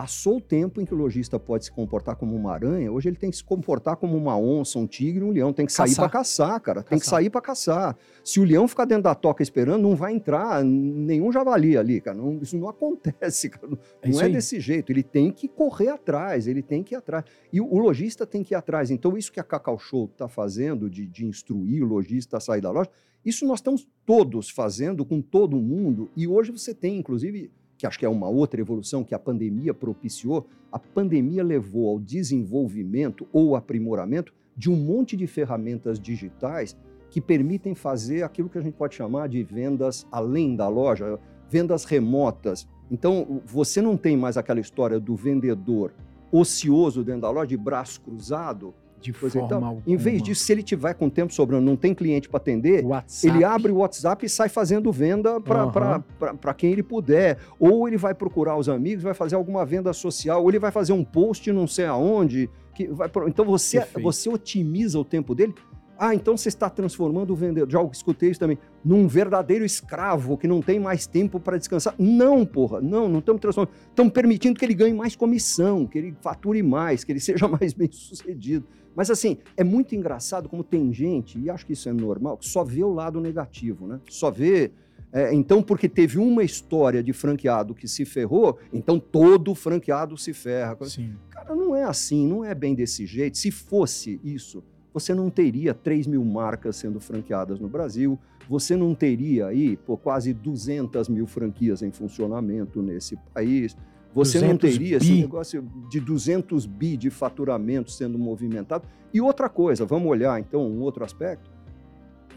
[0.00, 3.18] Passou o tempo em que o lojista pode se comportar como uma aranha, hoje ele
[3.18, 5.52] tem que se comportar como uma onça, um tigre, um leão.
[5.52, 6.82] Tem que sair para caçar, cara.
[6.82, 7.94] Tem que sair para caçar.
[8.24, 12.16] Se o leão ficar dentro da toca esperando, não vai entrar nenhum javali ali, cara.
[12.16, 13.68] Não, isso não acontece, cara.
[13.68, 14.90] Não é, não é desse jeito.
[14.90, 17.26] Ele tem que correr atrás, ele tem que ir atrás.
[17.52, 18.90] E o, o lojista tem que ir atrás.
[18.90, 22.62] Então, isso que a Cacau Show está fazendo, de, de instruir o lojista a sair
[22.62, 22.88] da loja,
[23.22, 26.10] isso nós estamos todos fazendo com todo mundo.
[26.16, 29.72] E hoje você tem, inclusive que acho que é uma outra evolução que a pandemia
[29.72, 36.76] propiciou, a pandemia levou ao desenvolvimento ou aprimoramento de um monte de ferramentas digitais
[37.08, 41.86] que permitem fazer aquilo que a gente pode chamar de vendas além da loja, vendas
[41.86, 42.68] remotas.
[42.90, 45.94] Então, você não tem mais aquela história do vendedor
[46.30, 49.82] ocioso dentro da loja, de braço cruzado, de forma então, alguma.
[49.86, 53.34] Em vez disso, se ele tiver com tempo sobrando, não tem cliente para atender, WhatsApp.
[53.34, 56.54] ele abre o WhatsApp e sai fazendo venda para uhum.
[56.56, 57.38] quem ele puder.
[57.58, 60.92] Ou ele vai procurar os amigos, vai fazer alguma venda social, ou ele vai fazer
[60.92, 62.50] um post não sei aonde.
[62.74, 65.54] Que vai, então você, você otimiza o tempo dele.
[66.02, 70.48] Ah, então você está transformando o vendedor, já escutei isso também, num verdadeiro escravo que
[70.48, 71.94] não tem mais tempo para descansar.
[71.98, 73.74] Não, porra, não, não estamos transformando.
[73.90, 77.74] Estamos permitindo que ele ganhe mais comissão, que ele fature mais, que ele seja mais
[77.74, 78.66] bem sucedido.
[78.94, 82.46] Mas assim, é muito engraçado como tem gente, e acho que isso é normal, que
[82.46, 84.00] só vê o lado negativo, né?
[84.08, 84.72] Só vê.
[85.12, 90.32] É, então, porque teve uma história de franqueado que se ferrou, então todo franqueado se
[90.32, 90.76] ferra.
[90.84, 91.14] Sim.
[91.30, 93.36] Cara, não é assim, não é bem desse jeito.
[93.36, 98.94] Se fosse isso, você não teria 3 mil marcas sendo franqueadas no Brasil, você não
[98.94, 103.76] teria aí pô, quase 200 mil franquias em funcionamento nesse país.
[104.12, 105.04] Você não teria bi.
[105.04, 108.86] esse negócio de 200 bi de faturamento sendo movimentado.
[109.12, 111.50] E outra coisa, vamos olhar então um outro aspecto.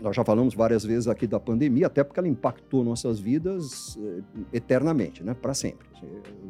[0.01, 4.21] Nós já falamos várias vezes aqui da pandemia, até porque ela impactou nossas vidas eh,
[4.51, 5.33] eternamente, né?
[5.33, 5.87] para sempre.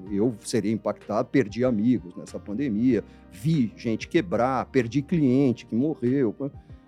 [0.10, 6.36] Eu seria impactado, perdi amigos nessa pandemia, vi gente quebrar, perdi cliente que morreu.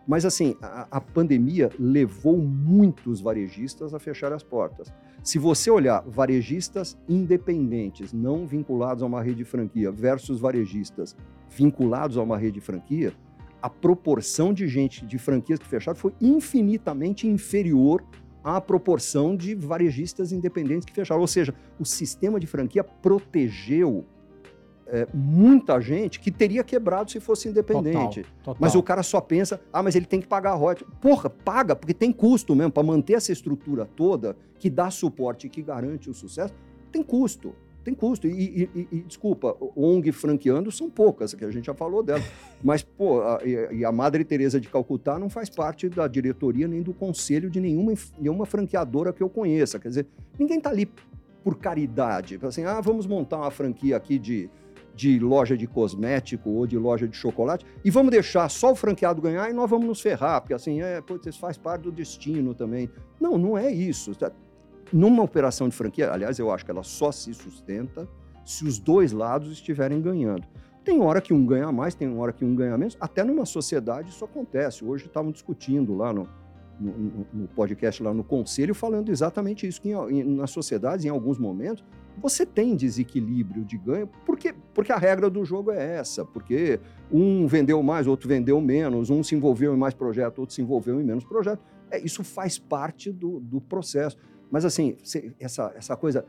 [0.07, 4.93] Mas, assim, a, a, pandemia levou muitos varejistas a fechar as portas.
[5.23, 11.15] Se você olhar varejistas independentes, não vinculados a uma rede de franquia, versus varejistas
[11.49, 13.13] vinculados a uma rede de franquia,
[13.61, 18.03] a proporção de gente de franquias que fecharam foi infinitamente inferior
[18.43, 21.21] à proporção de varejistas independentes que fecharam.
[21.21, 24.05] Ou seja, o sistema de franquia protegeu
[24.87, 28.21] é, muita gente que teria quebrado se fosse independente.
[28.21, 28.57] Total, total.
[28.59, 30.87] Mas o cara só pensa, ah, mas ele tem que pagar a royalties.
[31.01, 32.71] Porra, paga, porque tem custo mesmo.
[32.71, 36.53] Para manter essa estrutura toda, que dá suporte e que garante o sucesso,
[36.91, 37.55] tem custo.
[37.83, 38.27] Tem custo.
[38.27, 42.21] E, e, e, desculpa, ONG franqueando são poucas, que a gente já falou dela.
[42.63, 46.81] Mas, pô, a, e a Madre Teresa de Calcutá não faz parte da diretoria nem
[46.81, 49.79] do conselho de nenhuma, nenhuma franqueadora que eu conheça.
[49.79, 50.89] Quer dizer, ninguém está ali
[51.43, 52.39] por caridade.
[52.41, 54.49] Assim, ah, vamos montar uma franquia aqui de
[54.95, 59.21] de loja de cosmético ou de loja de chocolate e vamos deixar só o franqueado
[59.21, 62.53] ganhar e nós vamos nos ferrar, porque assim, é, putz, isso faz parte do destino
[62.53, 62.89] também.
[63.19, 64.11] Não, não é isso.
[64.93, 68.07] Numa operação de franquia, aliás, eu acho que ela só se sustenta
[68.45, 70.43] se os dois lados estiverem ganhando.
[70.83, 72.95] Tem hora que um ganha mais, tem hora que um ganha menos.
[72.99, 74.85] Até numa sociedade isso acontece.
[74.85, 76.29] Hoje estavam discutindo lá no,
[76.79, 81.37] no, no, podcast, lá no conselho, falando exatamente isso, que em, nas sociedades, em alguns
[81.37, 81.83] momentos,
[82.17, 86.79] você tem desequilíbrio de ganho, porque, porque a regra do jogo é essa, porque
[87.11, 90.99] um vendeu mais, outro vendeu menos, um se envolveu em mais projeto, outro se envolveu
[90.99, 91.61] em menos projeto.
[91.91, 94.17] É, isso faz parte do, do processo.
[94.49, 94.95] Mas assim,
[95.39, 96.25] essa, essa coisa,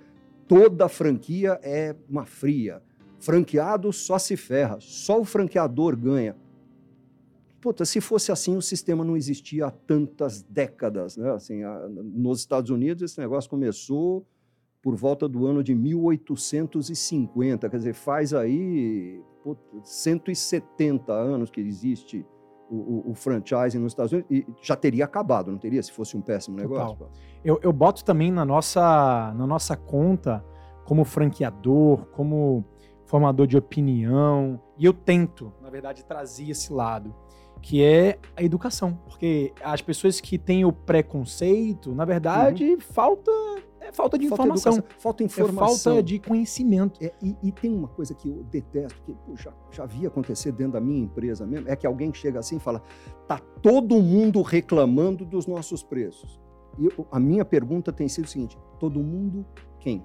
[0.48, 2.82] toda franquia é uma fria.
[3.18, 6.36] Franqueado só se ferra, só o franqueador ganha.
[7.66, 11.16] Puta, se fosse assim, o sistema não existia há tantas décadas.
[11.16, 11.28] Né?
[11.32, 14.24] Assim, a, nos Estados Unidos, esse negócio começou
[14.80, 22.24] por volta do ano de 1850, quer dizer, faz aí pô, 170 anos que existe
[22.70, 26.16] o, o, o, franchising nos Estados Unidos e já teria acabado, não teria, se fosse
[26.16, 27.08] um péssimo negócio?
[27.44, 30.44] Eu, eu boto também na nossa, na nossa conta
[30.84, 32.64] como franqueador, como
[33.06, 34.60] formador de opinião.
[34.78, 37.12] E eu tento, na verdade, trazer esse lado,
[37.62, 38.98] que é a educação.
[39.06, 42.80] Porque as pessoas que têm o preconceito, na verdade, uhum.
[42.80, 43.30] falta
[43.86, 44.72] é falta de falta informação.
[44.72, 45.92] Educação, falta informação.
[45.92, 46.98] É falta de conhecimento.
[47.02, 50.50] É, e, e, tem uma coisa que eu detesto, que pô, já, já vi acontecer
[50.52, 52.82] dentro da minha empresa mesmo, é que alguém chega assim e fala:
[53.28, 56.40] tá todo mundo reclamando dos nossos preços.
[56.78, 59.46] E eu, a minha pergunta tem sido o seguinte: todo mundo
[59.78, 60.04] quem?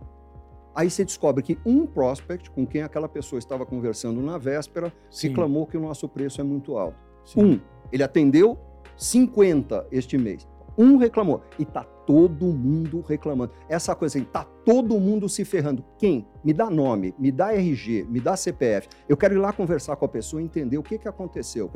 [0.74, 5.30] Aí você descobre que um prospect com quem aquela pessoa estava conversando na véspera Sim.
[5.30, 7.11] reclamou que o nosso preço é muito alto.
[7.26, 7.44] Sim.
[7.44, 7.60] Um,
[7.92, 8.58] ele atendeu
[8.96, 10.48] 50 este mês.
[10.78, 11.42] Um reclamou.
[11.60, 13.54] E tá todo mundo reclamando.
[13.70, 15.84] Essa coisa assim, tá todo mundo se ferrando.
[15.98, 16.28] Quem?
[16.44, 18.88] Me dá nome, me dá RG, me dá CPF.
[19.08, 21.70] Eu quero ir lá conversar com a pessoa e entender o que, que aconteceu.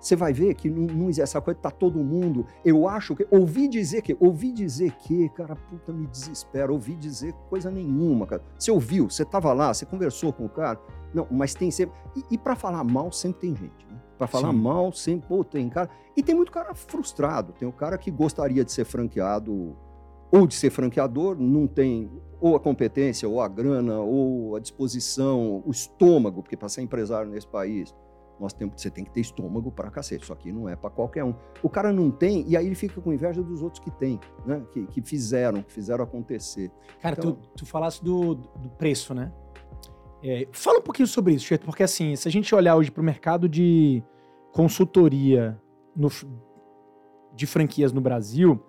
[0.00, 2.46] Você vai ver que não, não essa coisa, tá todo mundo.
[2.64, 3.26] Eu acho que.
[3.30, 4.16] Ouvi dizer que.
[4.20, 6.72] Ouvi dizer que, cara, puta, me desespera.
[6.72, 8.42] Ouvi dizer coisa nenhuma, cara.
[8.58, 10.78] Você ouviu, você tava lá, você conversou com o cara.
[11.12, 11.96] Não, mas tem sempre.
[12.14, 13.86] E, e para falar mal, sempre tem gente.
[13.90, 13.98] Né?
[14.18, 14.58] Para falar Sim.
[14.58, 15.88] mal, sempre, pô, tem cara.
[16.16, 17.52] E tem muito cara frustrado.
[17.52, 19.76] Tem o cara que gostaria de ser franqueado
[20.30, 25.62] ou de ser franqueador, não tem ou a competência, ou a grana, ou a disposição,
[25.64, 27.94] o estômago, porque para ser empresário nesse país,
[28.38, 30.22] nós temos, você tem que ter estômago para cacete.
[30.22, 31.34] Isso aqui não é para qualquer um.
[31.62, 34.62] O cara não tem, e aí ele fica com inveja dos outros que tem, né?
[34.72, 36.70] Que, que fizeram, que fizeram acontecer.
[37.00, 39.32] Cara, então, tu, tu falasse do, do preço, né?
[40.22, 43.00] É, fala um pouquinho sobre isso, Cheto, porque assim, se a gente olhar hoje para
[43.00, 44.02] o mercado de
[44.52, 45.60] consultoria
[45.94, 46.08] no,
[47.34, 48.60] de franquias no Brasil,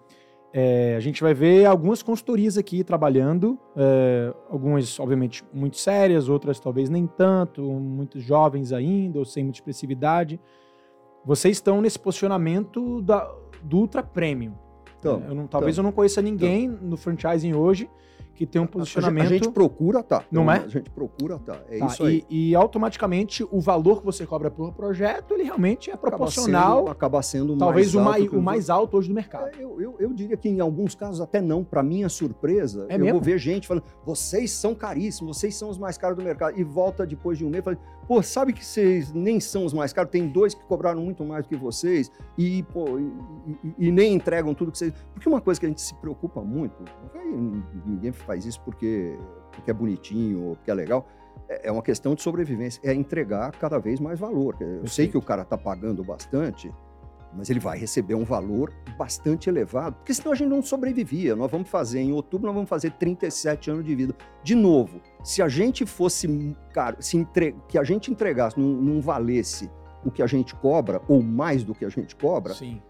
[0.51, 6.59] é, a gente vai ver algumas consultorias aqui trabalhando, é, algumas, obviamente, muito sérias, outras
[6.59, 10.39] talvez nem tanto, muito jovens ainda, ou sem muita expressividade.
[11.23, 13.31] Vocês estão nesse posicionamento da,
[13.63, 14.53] do ultra premium.
[14.97, 16.87] Então, eu não, talvez então, eu não conheça ninguém então.
[16.89, 17.89] no franchising hoje
[18.39, 19.25] que tem um posicionamento.
[19.25, 20.23] A gente procura tá.
[20.31, 20.59] Não é?
[20.59, 21.59] A gente procura tá.
[21.69, 22.23] É tá, isso aí.
[22.29, 26.87] E, e, automaticamente o valor que você cobra por projeto, ele realmente é proporcional.
[26.87, 29.47] Acaba sendo, acaba sendo talvez o, mais, o mais alto hoje do mercado.
[29.47, 31.65] É, eu, eu, eu, diria que em alguns casos até não.
[31.65, 33.13] Para minha surpresa, é eu mesmo?
[33.15, 36.57] vou ver gente falando: vocês são caríssimos, vocês são os mais caros do mercado.
[36.57, 37.77] E volta depois de um mês e fala:
[38.09, 40.11] pô, sabe que vocês nem são os mais caros?
[40.11, 43.03] Tem dois que cobraram muito mais do que vocês e, pô, e,
[43.77, 44.91] e, e nem entregam tudo que vocês.
[45.13, 46.83] Porque uma coisa que a gente se preocupa muito,
[47.85, 49.15] ninguém faz isso porque,
[49.51, 51.07] porque é bonitinho ou porque é legal.
[51.47, 54.57] É, é uma questão de sobrevivência, é entregar cada vez mais valor.
[54.59, 56.73] Eu sei que o cara está pagando bastante,
[57.33, 61.35] mas ele vai receber um valor bastante elevado, porque senão a gente não sobrevivia.
[61.35, 64.15] Nós vamos fazer, em outubro, nós vamos fazer 37 anos de vida.
[64.43, 69.01] De novo, se a gente fosse, cara, se entre, que a gente entregasse, não, não
[69.01, 69.69] valesse
[70.03, 72.81] o que a gente cobra, ou mais do que a gente cobra, Sim.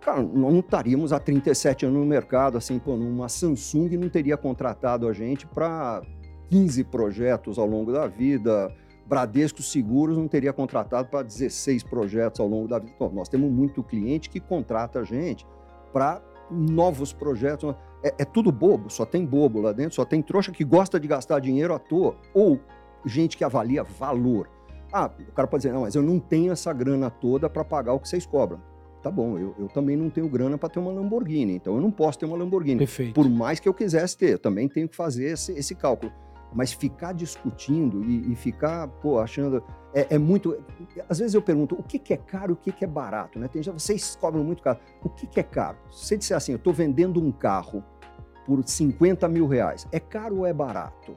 [0.00, 4.36] Cara, nós não estaríamos há 37 anos no mercado, assim, pô, uma Samsung não teria
[4.36, 6.02] contratado a gente para
[6.50, 8.72] 15 projetos ao longo da vida,
[9.08, 12.92] Bradesco Seguros não teria contratado para 16 projetos ao longo da vida.
[12.94, 15.46] Então, nós temos muito cliente que contrata a gente
[15.92, 17.74] para novos projetos.
[18.02, 21.08] É, é, tudo bobo, só tem bobo lá dentro, só tem trouxa que gosta de
[21.08, 22.60] gastar dinheiro à toa, ou
[23.06, 24.50] gente que avalia valor.
[24.92, 27.94] Ah, o cara pode dizer, não, mas eu não tenho essa grana toda para pagar
[27.94, 28.60] o que vocês cobram
[29.02, 31.90] tá bom, eu, eu também não tenho grana para ter uma Lamborghini, então eu não
[31.90, 32.78] posso ter uma Lamborghini.
[32.78, 33.14] Perfeito.
[33.14, 36.12] Por mais que eu quisesse ter, eu também tenho que fazer esse, esse cálculo.
[36.52, 39.62] Mas ficar discutindo e, e ficar, pô, achando.
[39.94, 40.56] É, é, muito.
[41.08, 43.38] Às vezes eu pergunto o que, que é caro e o que, que é barato,
[43.38, 43.48] né?
[43.48, 44.78] Tem, já, vocês cobram muito caro.
[45.02, 45.76] O que, que é caro?
[45.90, 47.84] Se você disser assim, eu estou vendendo um carro
[48.46, 51.14] por 50 mil reais, é caro ou é barato?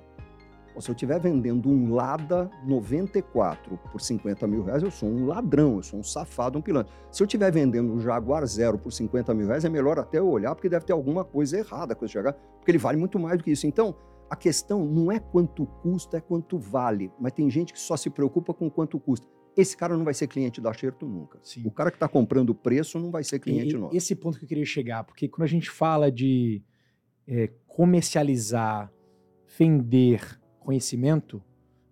[0.82, 5.78] se eu estiver vendendo um Lada 94 por 50 mil reais, eu sou um ladrão,
[5.78, 6.92] eu sou um safado, um pilantra.
[7.12, 10.28] Se eu estiver vendendo um Jaguar Zero por 50 mil reais, é melhor até eu
[10.28, 13.38] olhar, porque deve ter alguma coisa errada com esse Jaguar, porque ele vale muito mais
[13.38, 13.68] do que isso.
[13.68, 13.96] Então,
[14.32, 17.12] a questão não é quanto custa, é quanto vale.
[17.20, 19.28] Mas tem gente que só se preocupa com quanto custa.
[19.58, 21.38] Esse cara não vai ser cliente da Xerto nunca.
[21.44, 21.64] Sim.
[21.66, 23.94] O cara que está comprando o preço não vai ser cliente e, nosso.
[23.94, 26.64] Esse ponto que eu queria chegar, porque quando a gente fala de
[27.28, 28.90] é, comercializar,
[29.60, 31.44] vender conhecimento,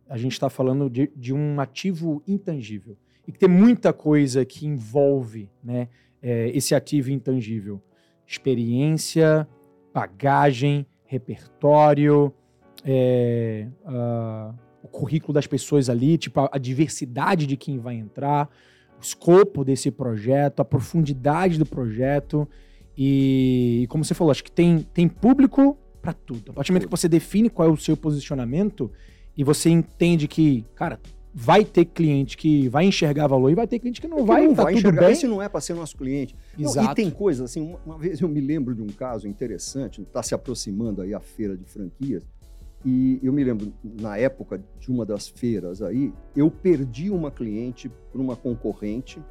[0.07, 2.97] a gente está falando de, de, um ativo intangível.
[3.27, 5.89] E que tem muita coisa que envolve né,
[6.21, 7.83] é, esse ativo intangível.
[8.25, 9.45] Experiência,
[9.93, 12.31] bagagem, repertório,
[12.85, 14.53] é, uh,
[14.83, 18.47] o currículo das pessoas ali, tipo a, a, diversidade de quem vai entrar,
[18.95, 22.47] o escopo desse projeto, a profundidade do projeto.
[22.95, 26.51] E, como você falou, acho que tem, tem público para tudo.
[26.51, 28.91] A partir do momento que você define qual é o seu posicionamento
[29.35, 30.99] e você entende que, cara,
[31.33, 34.55] vai ter cliente que vai enxergar valor e vai ter cliente que não vai, não
[34.55, 35.01] tá vai tudo enxergar.
[35.01, 35.11] bem.
[35.11, 36.35] Esse não é para ser nosso cliente.
[36.57, 36.85] Exato.
[36.85, 40.01] Não, e tem coisas assim, uma, uma, vez eu me lembro de um caso interessante,
[40.01, 42.23] está se aproximando aí a feira de franquias,
[42.83, 47.91] E eu me lembro, na época de uma das feiras aí, eu perdi uma cliente
[48.11, 49.21] para uma concorrente,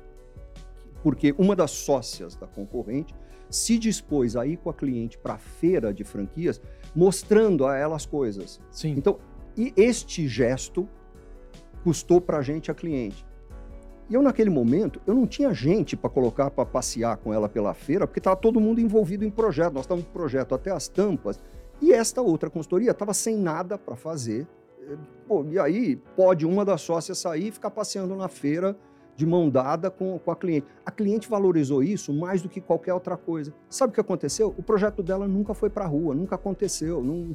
[1.03, 3.15] porque uma das sócias da concorrente
[3.51, 6.61] se dispôs a ir com a cliente para a feira de franquias,
[6.95, 8.61] mostrando a ela as coisas.
[8.71, 8.95] Sim.
[8.97, 9.19] Então,
[9.57, 10.87] e este gesto
[11.89, 13.27] custou para a gente a cliente.
[14.11, 17.73] E eu, naquele momento, eu não tinha gente para colocar para passear com ela pela
[17.73, 19.73] feira, porque estava todo mundo envolvido em projeto.
[19.73, 21.41] Nós estávamos em projeto até as tampas.
[21.81, 24.47] E esta outra consultoria estava sem nada para fazer.
[25.27, 28.77] Pô, e aí pode uma das sócias sair e ficar passeando na feira
[29.17, 30.67] de mão dada com, com a cliente.
[30.85, 33.55] A cliente valorizou isso mais do que qualquer outra coisa.
[33.71, 34.55] Sabe o que aconteceu?
[34.59, 37.03] O projeto dela nunca foi para a rua, nunca aconteceu.
[37.03, 37.35] Não,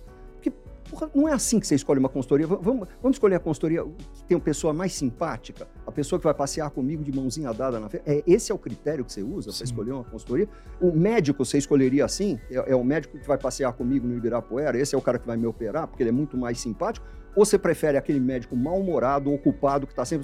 [0.90, 2.48] porra, não é assim que você escolhe uma consultoria.
[2.48, 6.34] Vamos, vamos escolher a consultoria que tem uma pessoa mais simpática, a pessoa que vai
[6.34, 8.06] passear comigo de mãozinha dada na feira.
[8.08, 10.48] É, esse é o critério que você usa para escolher uma consultoria?
[10.82, 12.40] O médico você escolheria assim?
[12.50, 14.78] É, é o médico que vai passear comigo no Ibirapuera?
[14.78, 17.06] Esse é o cara que vai me operar porque ele é muito mais simpático?
[17.36, 20.24] Ou você prefere aquele médico mal-humorado, ocupado, que está sempre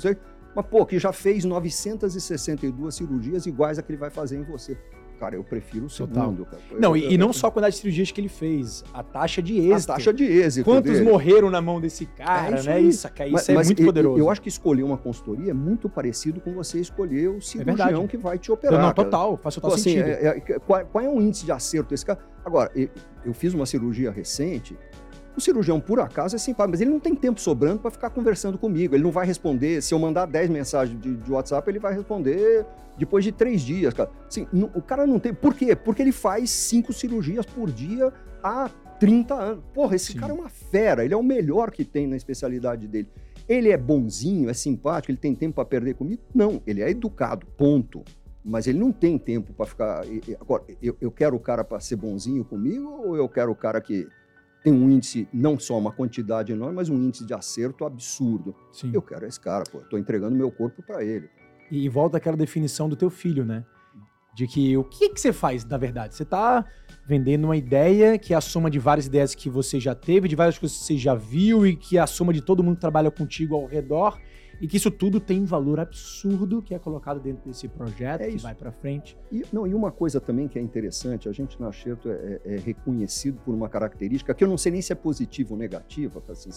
[0.55, 4.78] mas, pô, que já fez 962 cirurgias iguais a que ele vai fazer em você.
[5.20, 6.45] Cara, eu prefiro o segundo.
[6.45, 6.61] Cara.
[6.80, 9.41] Não, eu, e, eu, não só a quantidade de cirurgias que ele fez, a taxa
[9.41, 9.91] de êxito.
[9.91, 10.63] A taxa de êxito.
[10.63, 11.03] Quantos dele.
[11.03, 12.82] morreram na mão desse cara, é isso né?
[12.82, 14.17] Isso, isso mas, é mas muito poderoso.
[14.17, 18.07] Eu acho que escolher uma consultoria é muito parecido com você escolher o cirurgião é
[18.07, 18.82] que vai te operar.
[18.82, 20.03] Não, total, faz total então, sentido.
[20.03, 22.20] Assim, é, é, qual, qual, é o índice de acerto desse cara?
[22.45, 24.78] Agora, eu fiz uma cirurgia recente
[25.40, 28.58] o cirurgião, por acaso, é simpático, mas ele não tem tempo sobrando para ficar conversando
[28.58, 28.94] comigo.
[28.94, 29.82] Ele não vai responder.
[29.82, 32.66] Se eu mandar 10 mensagens de, de WhatsApp, ele vai responder
[32.98, 34.12] depois de três dias, cara.
[34.28, 35.34] Assim, não, o cara não tem.
[35.34, 35.76] Por quê?
[35.76, 38.14] Porque ele faz cinco cirurgias por dia
[38.44, 38.70] há
[39.00, 39.64] 30 anos.
[39.74, 40.20] Porra, esse Sim.
[40.20, 41.04] cara é uma fera.
[41.04, 43.10] Ele é o melhor que tem na especialidade dele.
[43.48, 46.22] Ele é bonzinho, é simpático, ele tem tempo para perder comigo?
[46.36, 48.04] Não, ele é educado, ponto.
[48.46, 50.02] Mas ele não tem tempo para ficar.
[50.40, 53.82] Agora, eu, eu quero o cara para ser bonzinho comigo ou eu quero o cara
[53.82, 54.08] que
[54.64, 58.55] tem um índice, não só uma quantidade enorme, mas um índice de acerto absurdo.
[58.72, 58.91] Sim.
[58.93, 59.80] Eu quero esse cara, pô.
[59.80, 61.30] Estou entregando meu corpo para ele.
[61.72, 63.64] E volta aquela definição do teu filho, né?
[64.36, 66.16] De que o que, que você faz, na verdade?
[66.16, 66.66] Você está
[67.07, 70.36] vendendo uma ideia que é a soma de várias ideias que você já teve, de
[70.36, 72.82] várias coisas que você já viu e que é a soma de todo mundo que
[72.82, 74.20] trabalha contigo ao redor
[74.62, 78.30] e que isso tudo tem um valor absurdo que é colocado dentro desse projeto, é
[78.30, 79.18] que vai para frente.
[79.32, 82.55] E, não, e uma coisa também que é interessante, a gente na Xerto é, é,
[82.55, 86.22] é, reconhecido por uma característica que eu não sei nem se é positiva ou negativa,
[86.30, 86.49] assim,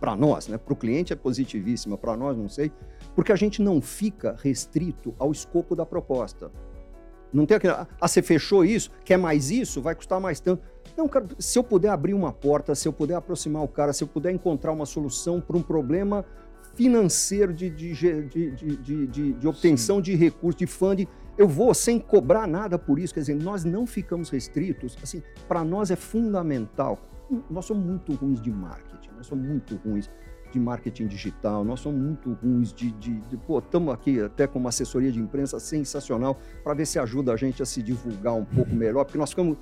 [0.00, 0.58] para nós, né?
[0.58, 2.72] Para o cliente é positivíssima, para nós não sei,
[3.14, 6.50] porque a gente não fica restrito ao escopo da proposta.
[7.32, 10.62] Não tem aquele, ah, você fechou isso, quer mais isso, vai custar mais tanto.
[10.96, 14.02] Não, cara, se eu puder abrir uma porta, se eu puder aproximar o cara, se
[14.02, 16.24] eu puder encontrar uma solução para um problema
[16.78, 20.02] financeiro de, de, de, de, de obtenção Sim.
[20.02, 23.12] de recursos, de funding, eu vou sem cobrar nada por isso.
[23.12, 24.96] Quer dizer, nós não ficamos restritos.
[25.02, 26.96] Assim, para nós é fundamental.
[27.50, 30.08] Nós somos muito ruins de marketing, nós somos muito ruins
[30.52, 32.92] de marketing digital, nós somos muito ruins de.
[32.92, 36.98] de, de pô, estamos aqui até com uma assessoria de imprensa sensacional para ver se
[36.98, 39.58] ajuda a gente a se divulgar um pouco melhor, porque nós ficamos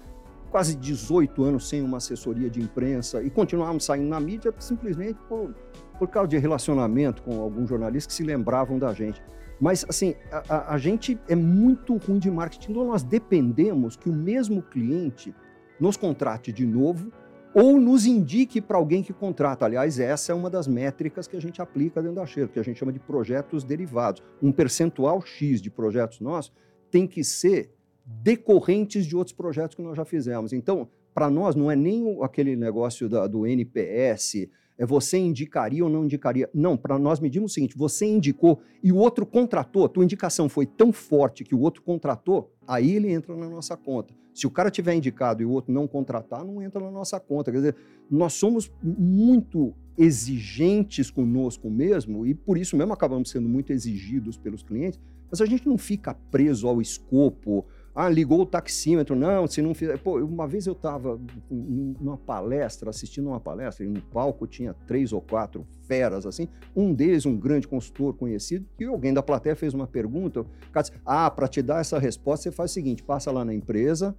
[0.50, 5.54] quase 18 anos sem uma assessoria de imprensa e continuamos saindo na mídia simplesmente por
[5.98, 9.22] por causa de relacionamento com alguns jornalistas que se lembravam da gente.
[9.60, 14.12] Mas, assim, a, a, gente é muito ruim de marketing, então nós dependemos que o
[14.12, 15.34] mesmo cliente
[15.80, 17.10] nos contrate de novo
[17.54, 19.64] ou nos indique para alguém que contrata.
[19.64, 22.62] Aliás, essa é uma das métricas que a gente aplica dentro da Cheiro, que a
[22.62, 24.22] gente chama de projetos derivados.
[24.42, 26.52] Um percentual X de projetos nossos
[26.90, 27.72] tem que ser
[28.04, 30.52] decorrentes de outros projetos que nós já fizemos.
[30.52, 34.48] Então, para nós, não é nem aquele negócio da, do NPS,
[34.84, 36.50] você indicaria ou não indicaria.
[36.52, 40.66] Não, para nós medimos o seguinte: você indicou e o outro contratou, tua indicação foi
[40.66, 44.14] tão forte que o outro contratou, aí ele entra na nossa conta.
[44.34, 47.50] Se o cara tiver indicado e o outro não contratar, não entra na nossa conta.
[47.50, 47.76] Quer dizer,
[48.10, 54.62] nós somos muito exigentes conosco mesmo e por isso mesmo acabamos sendo muito exigidos pelos
[54.62, 55.00] clientes,
[55.30, 57.64] mas a gente não fica preso ao escopo,
[57.96, 59.16] ah, ligou o taxímetro.
[59.16, 59.96] Não, se não fizer.
[59.96, 61.18] Pô, uma vez eu estava
[61.50, 66.46] numa palestra, assistindo uma palestra, e no palco tinha três ou quatro feras assim.
[66.76, 70.44] Um deles, um grande consultor conhecido, que alguém da plateia fez uma pergunta.
[70.74, 74.14] Disse: Ah, para te dar essa resposta, você faz o seguinte: passa lá na empresa,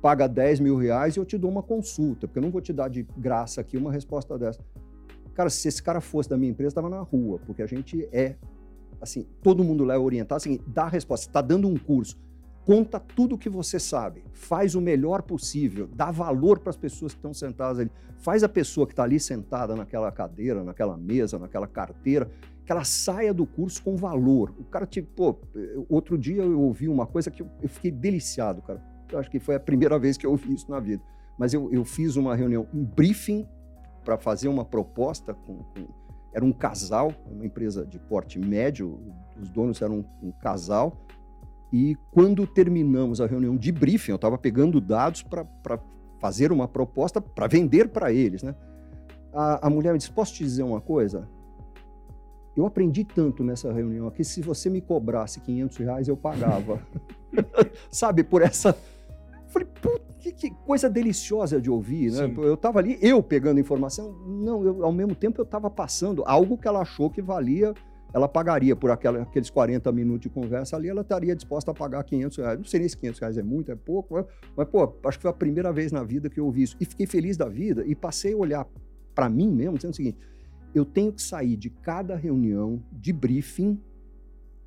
[0.00, 2.72] paga 10 mil reais e eu te dou uma consulta, porque eu não vou te
[2.72, 4.64] dar de graça aqui uma resposta dessa.
[5.34, 8.36] Cara, se esse cara fosse da minha empresa, estava na rua, porque a gente é
[9.00, 12.16] assim, todo mundo lá é orientado, assim, dá a resposta, está dando um curso
[12.64, 17.12] conta tudo o que você sabe, faz o melhor possível, dá valor para as pessoas
[17.12, 21.38] que estão sentadas ali, faz a pessoa que está ali sentada naquela cadeira, naquela mesa,
[21.38, 22.30] naquela carteira,
[22.64, 24.54] que ela saia do curso com valor.
[24.58, 25.38] O cara, tipo, pô,
[25.88, 28.80] outro dia eu ouvi uma coisa que eu, fiquei deliciado, cara.
[29.10, 31.02] Eu acho que foi a primeira vez que eu ouvi isso na vida.
[31.36, 33.44] Mas eu, eu fiz uma reunião, um briefing
[34.04, 35.88] para fazer uma proposta com, com,
[36.32, 39.00] era um casal, uma empresa de porte médio,
[39.40, 40.96] os donos eram um, um casal.
[41.72, 45.78] E quando terminamos a reunião de briefing, eu estava pegando dados para
[46.18, 48.54] fazer uma proposta para vender para eles, né?
[49.32, 51.28] A, a mulher me disse: Posso te dizer uma coisa?
[52.56, 56.80] Eu aprendi tanto nessa reunião que se você me cobrasse 500 reais, eu pagava.
[57.90, 58.76] Sabe, por essa.
[59.46, 59.68] Falei,
[60.20, 62.28] que, que, coisa deliciosa de ouvir, né?
[62.28, 62.34] Sim.
[62.36, 66.58] Eu estava ali, eu pegando informação, não, eu, ao mesmo tempo eu estava passando algo
[66.58, 67.74] que ela achou que valia,
[68.12, 72.02] ela pagaria por aquela, aqueles 40 minutos de conversa ali, ela estaria disposta a pagar
[72.04, 72.58] 500 reais.
[72.58, 75.22] Não sei nem se 500 reais é muito, é pouco, mas, mas, pô, acho que
[75.22, 76.76] foi a primeira vez na vida que eu ouvi isso.
[76.80, 78.66] E fiquei feliz da vida e passei a olhar
[79.14, 80.18] para mim mesmo, dizendo o seguinte:
[80.74, 83.80] eu tenho que sair de cada reunião de briefing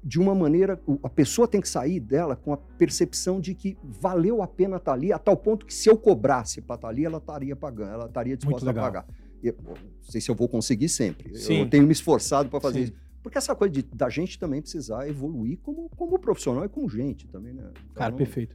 [0.04, 4.42] de uma maneira, a pessoa tem que sair dela com a percepção de que valeu
[4.42, 6.92] a pena estar tá ali, a tal ponto que se eu cobrasse para estar tá
[6.92, 9.08] ali, ela estaria pagando, ela estaria disposta a pagar.
[9.42, 11.34] E, bom, não sei se eu vou conseguir sempre.
[11.38, 11.62] Sim.
[11.62, 12.84] Eu tenho me esforçado para fazer Sim.
[12.86, 13.03] isso.
[13.24, 17.26] Porque essa coisa de, da gente também precisar evoluir como, como profissional e como gente
[17.28, 17.64] também, né?
[17.72, 18.54] Então, Cara, perfeito.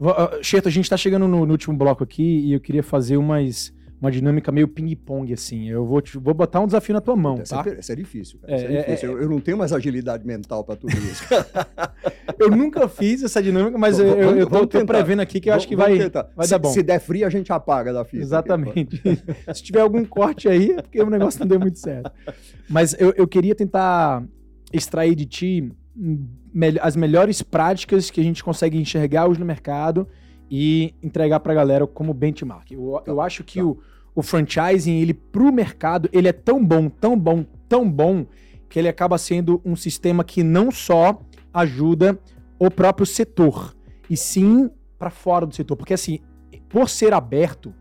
[0.00, 3.16] Uh, Cheto, a gente está chegando no, no, último bloco aqui e eu queria fazer
[3.16, 5.68] umas uma dinâmica meio ping-pong, assim.
[5.68, 7.70] Eu vou, te, vou botar um desafio na tua mão, essa tá?
[7.70, 8.52] É, essa é difícil, cara.
[8.52, 9.08] É, é, é difícil.
[9.08, 11.24] É, eu, eu, não tenho mais agilidade mental para tudo isso.
[12.38, 15.54] eu nunca fiz essa dinâmica, mas eu, eu, eu tô, tô, prevendo aqui que eu
[15.54, 15.98] acho que vai,
[16.36, 16.70] vai se, dar bom.
[16.70, 18.22] Se der frio, a gente apaga da fita.
[18.22, 19.02] Exatamente.
[19.52, 22.10] se tiver algum corte aí, é porque o negócio não deu muito certo.
[22.68, 24.24] Mas eu, eu queria tentar
[24.72, 25.72] extrair de ti
[26.80, 30.06] as melhores práticas que a gente consegue enxergar hoje no mercado
[30.50, 32.70] e entregar para a galera como benchmark.
[32.70, 33.64] Eu, tá, eu acho que tá.
[33.64, 33.78] o,
[34.14, 38.26] o franchising, ele pro mercado, ele é tão bom, tão bom, tão bom,
[38.68, 41.20] que ele acaba sendo um sistema que não só
[41.52, 42.18] ajuda
[42.58, 43.74] o próprio setor,
[44.10, 45.76] e sim para fora do setor.
[45.76, 46.18] Porque assim,
[46.68, 47.72] por ser aberto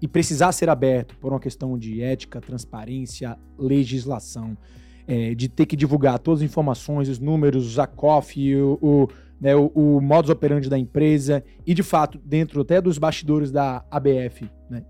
[0.00, 4.56] e precisar ser aberto por uma questão de ética, transparência, legislação,
[5.06, 9.08] é, de ter que divulgar todas as informações, os números, a COF, o, o
[9.40, 13.84] né, o, o modus operandi da empresa e, de fato, dentro até dos bastidores da
[13.90, 14.84] ABF, né,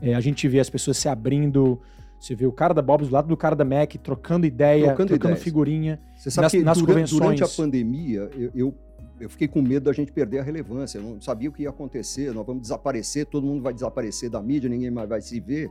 [0.00, 1.80] é, a gente vê as pessoas se abrindo,
[2.20, 5.08] você vê o cara da Bob's do lado do cara da Mac, trocando ideia, trocando,
[5.08, 6.00] trocando figurinha.
[6.16, 8.74] Você sabe nas, que nas durante, durante, a pandemia, eu, eu,
[9.20, 10.98] eu, fiquei com medo da gente perder a relevância.
[10.98, 14.42] Eu não sabia o que ia acontecer, nós vamos desaparecer, todo mundo vai desaparecer da
[14.42, 15.70] mídia, ninguém mais vai se ver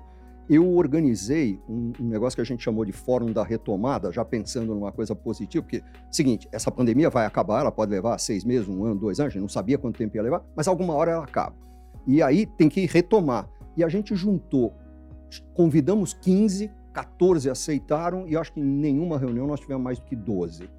[0.49, 4.73] eu organizei um, um, negócio que a gente chamou de Fórum da Retomada, já pensando
[4.75, 8.85] numa coisa positiva, porque, seguinte, essa pandemia vai acabar, ela pode levar seis meses, um
[8.85, 11.23] ano, dois anos, a gente não sabia quanto tempo ia levar, mas alguma hora ela
[11.23, 11.55] acaba.
[12.05, 13.49] E aí tem que retomar.
[13.75, 14.73] E a gente juntou,
[15.53, 20.15] convidamos 15, 14 aceitaram, e acho que em nenhuma reunião nós tivemos mais do que
[20.15, 20.69] 12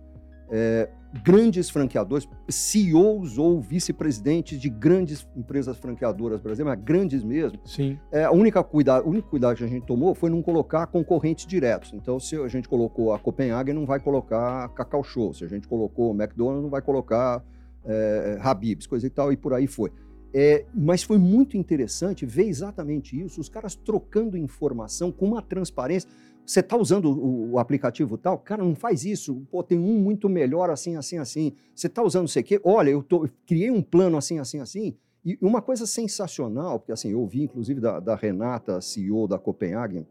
[0.51, 0.89] é,
[1.23, 7.59] grandes franqueadores, CEOs ou vice-presidentes de grandes empresas franqueadoras brasileiras, mas grandes mesmo.
[7.65, 7.99] Sim.
[8.11, 11.47] É, a única cuidado, o único cuidado que a gente tomou foi não colocar concorrentes
[11.47, 11.93] diretos.
[11.93, 15.33] Então, se a gente colocou a Copenhagen, não vai colocar Cacau Show.
[15.35, 17.45] Se a gente colocou o McDonald's, não vai colocar
[17.85, 19.93] é, Habib's, coisa e tal, e por aí foi.
[20.35, 26.11] É, mas foi muito interessante ver exatamente isso, os caras trocando informação com uma transparência.
[26.47, 28.39] Você está usando o, o, aplicativo tal?
[28.39, 29.45] Cara, não faz isso.
[29.51, 31.53] Pô, tem um muito melhor assim, assim, assim.
[31.75, 32.61] Você está usando sei que?
[32.63, 34.97] Olha, eu, tô, eu criei um plano assim, assim, assim.
[35.25, 40.07] E uma coisa sensacional, porque assim, eu ouvi inclusive da, da Renata, CEO da Copenhagen,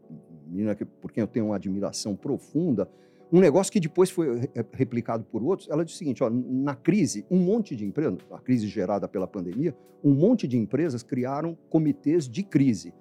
[0.46, 2.86] menina que, por quem eu tenho uma admiração profunda,
[3.32, 5.68] um negócio que depois foi replicado por outros.
[5.70, 9.26] Ela disse o seguinte: ó, na crise, um monte de empresas, a crise gerada pela
[9.26, 9.74] pandemia,
[10.04, 12.92] um monte de empresas criaram comitês de crise.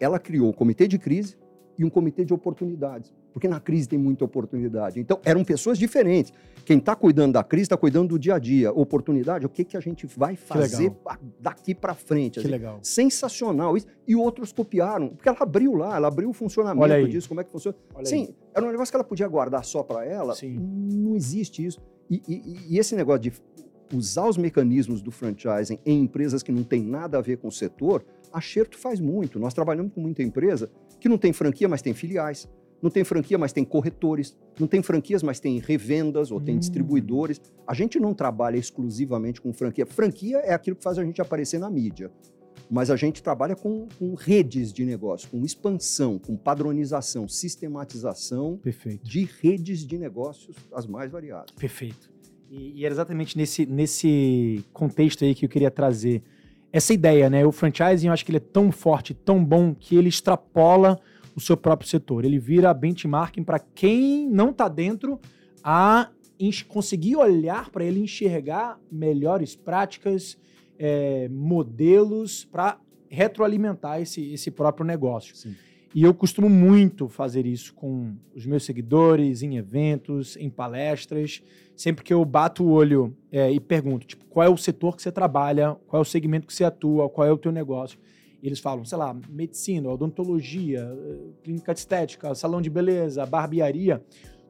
[0.00, 1.36] Ela criou o comitê de crise,
[1.78, 5.00] e um comitê de oportunidades, porque na crise tem muita oportunidade.
[5.00, 6.32] Então, eram pessoas diferentes.
[6.64, 8.72] Quem está cuidando da crise está cuidando do dia a dia.
[8.72, 10.92] Oportunidade, o que, que a gente vai fazer
[11.40, 12.34] daqui para frente?
[12.34, 12.78] Que assim, legal.
[12.82, 13.86] Sensacional isso.
[14.06, 17.50] E outros copiaram, porque ela abriu lá, ela abriu o funcionamento disso, como é que
[17.50, 17.76] funciona.
[17.94, 18.34] Olha Sim, aí.
[18.54, 20.34] era um negócio que ela podia guardar só para ela.
[20.34, 20.58] Sim.
[20.58, 21.80] Não existe isso.
[22.10, 23.32] E, e, e esse negócio de
[23.92, 27.52] usar os mecanismos do franchising em empresas que não tem nada a ver com o
[27.52, 29.38] setor, a Xerto faz muito.
[29.38, 30.70] Nós trabalhamos com muita empresa
[31.04, 32.48] que não tem franquia, mas tem filiais.
[32.80, 34.34] Não tem franquia, mas tem corretores.
[34.58, 36.58] Não tem franquias, mas tem revendas ou tem hum.
[36.58, 37.42] distribuidores.
[37.66, 39.84] A gente não trabalha exclusivamente com franquia.
[39.84, 42.10] Franquia é aquilo que faz a gente aparecer na mídia.
[42.70, 49.06] Mas a gente trabalha com, com redes de negócio, com expansão, com padronização, sistematização Perfeito.
[49.06, 51.54] de redes de negócios as mais variadas.
[51.54, 52.10] Perfeito.
[52.50, 56.22] E, e era exatamente nesse, nesse contexto aí que eu queria trazer
[56.74, 57.46] essa ideia, né?
[57.46, 60.98] O franchising, eu acho que ele é tão forte, tão bom, que ele extrapola
[61.36, 62.24] o seu próprio setor.
[62.24, 65.20] Ele vira benchmarking para quem não está dentro
[65.62, 66.10] a
[66.66, 70.36] conseguir olhar para ele enxergar melhores práticas,
[70.76, 72.76] é, modelos para
[73.08, 75.36] retroalimentar esse, esse próprio negócio.
[75.36, 75.54] Sim.
[75.94, 81.40] E eu costumo muito fazer isso com os meus seguidores, em eventos, em palestras.
[81.76, 85.02] Sempre que eu bato o olho é, e pergunto, tipo, qual é o setor que
[85.02, 87.96] você trabalha, qual é o segmento que você atua, qual é o teu negócio.
[88.42, 90.84] Eles falam, sei lá, medicina, odontologia,
[91.44, 94.02] clínica de estética, salão de beleza, barbearia.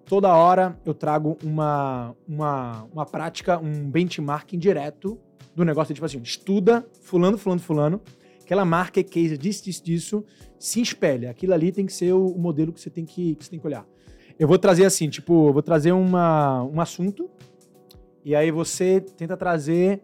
[0.07, 5.19] Toda hora eu trago uma, uma, uma prática, um benchmarking direto
[5.55, 5.95] do negócio.
[5.95, 8.01] Tipo assim, estuda fulano, fulano, fulano
[8.45, 10.25] aquela marca é case disso, disso, disso,
[10.59, 11.31] se espelha.
[11.31, 13.67] Aquilo ali tem que ser o, modelo que você tem que, que, você tem que
[13.67, 13.87] olhar.
[14.39, 17.31] Eu vou trazer assim, tipo, vou trazer uma, um assunto
[18.25, 20.01] e aí você tenta trazer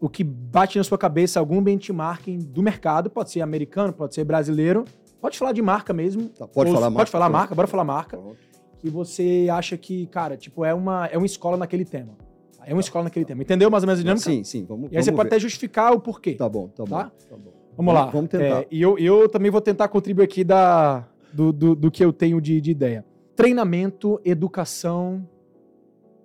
[0.00, 4.24] o que bate na sua cabeça, algum benchmarking do mercado, pode ser americano, pode ser
[4.24, 4.84] brasileiro,
[5.20, 6.28] pode falar de marca mesmo.
[6.30, 7.10] Tá, pode falar pode marca.
[7.10, 8.16] falar marca, bora falar marca.
[8.16, 8.38] Pronto.
[8.78, 12.16] Que você acha que, cara, tipo, é uma, é uma escola naquele tema.
[12.64, 13.28] É uma tá, escola naquele tá.
[13.28, 13.42] tema.
[13.42, 14.24] Entendeu mais ou menos a dinâmica?
[14.24, 14.64] Sim, sim.
[14.64, 16.34] Vamos, e aí você pode até justificar o porquê.
[16.34, 17.04] Tá bom, tá, tá?
[17.04, 17.10] bom.
[17.28, 17.59] Tá bom.
[17.80, 18.06] Vamos lá.
[18.06, 18.60] Vamos tentar.
[18.60, 22.12] É, e eu, eu também vou tentar contribuir aqui da, do, do, do que eu
[22.12, 23.06] tenho de, de ideia.
[23.34, 25.26] Treinamento, educação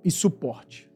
[0.03, 0.91] e suporte.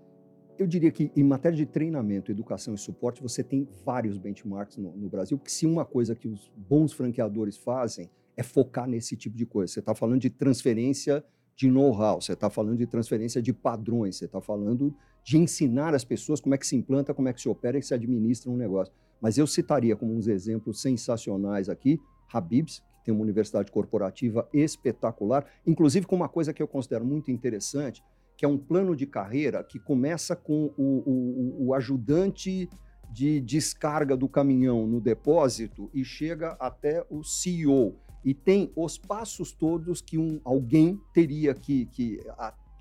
[0.57, 4.91] Eu diria que em matéria de treinamento, educação e suporte, você tem vários benchmarks no,
[4.91, 9.38] no Brasil, porque se uma coisa que os bons franqueadores fazem é focar nesse tipo
[9.38, 9.72] de coisa.
[9.72, 11.24] Você está falando de transferência
[11.55, 14.93] de know-how, você está falando de transferência de padrões, você está falando
[15.24, 17.82] de ensinar as pessoas como é que se implanta, como é que se opera e
[17.82, 18.93] se administra um negócio.
[19.22, 21.99] Mas eu citaria como uns exemplos sensacionais aqui,
[22.32, 27.32] Habibs, que tem uma universidade corporativa espetacular, inclusive com uma coisa que eu considero muito
[27.32, 28.03] interessante,
[28.38, 32.70] que é um plano de carreira que começa com o, o, o ajudante
[33.11, 37.95] de descarga do caminhão no depósito e chega até o CEO.
[38.24, 42.20] E tem os passos todos que um, alguém teria que, que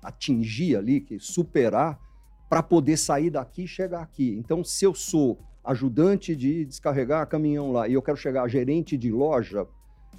[0.03, 1.99] atingir ali, que superar,
[2.49, 4.35] para poder sair daqui e chegar aqui.
[4.37, 8.97] Então, se eu sou ajudante de descarregar caminhão lá e eu quero chegar a gerente
[8.97, 9.67] de loja,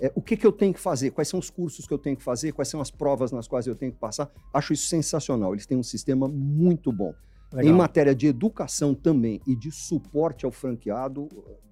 [0.01, 1.11] é, o que, que eu tenho que fazer?
[1.11, 2.53] Quais são os cursos que eu tenho que fazer?
[2.53, 4.31] Quais são as provas nas quais eu tenho que passar?
[4.55, 5.53] Acho isso sensacional.
[5.53, 7.13] Eles têm um sistema muito bom.
[7.53, 7.73] Legal.
[7.73, 11.29] Em matéria de educação também e de suporte ao franqueado,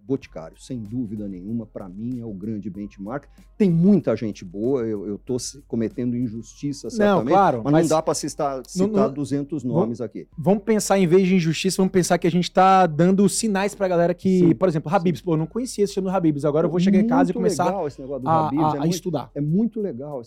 [0.08, 3.26] Boticário, sem dúvida nenhuma, para mim é o grande benchmark.
[3.58, 8.02] Tem muita gente boa, eu estou cometendo injustiça certamente, não, claro, mas, mas não dá
[8.02, 10.26] para citar, citar não, não, 200 nomes vamos, aqui.
[10.38, 13.84] Vamos pensar, em vez de injustiça, vamos pensar que a gente está dando sinais para
[13.84, 15.24] a galera que, sim, por exemplo, Habibs, sim.
[15.26, 17.64] pô, eu não conhecia esse do Habibs, agora eu vou chegar em casa e começar
[17.64, 19.30] a, Habibs, a, é a muito, estudar.
[19.34, 20.22] É muito legal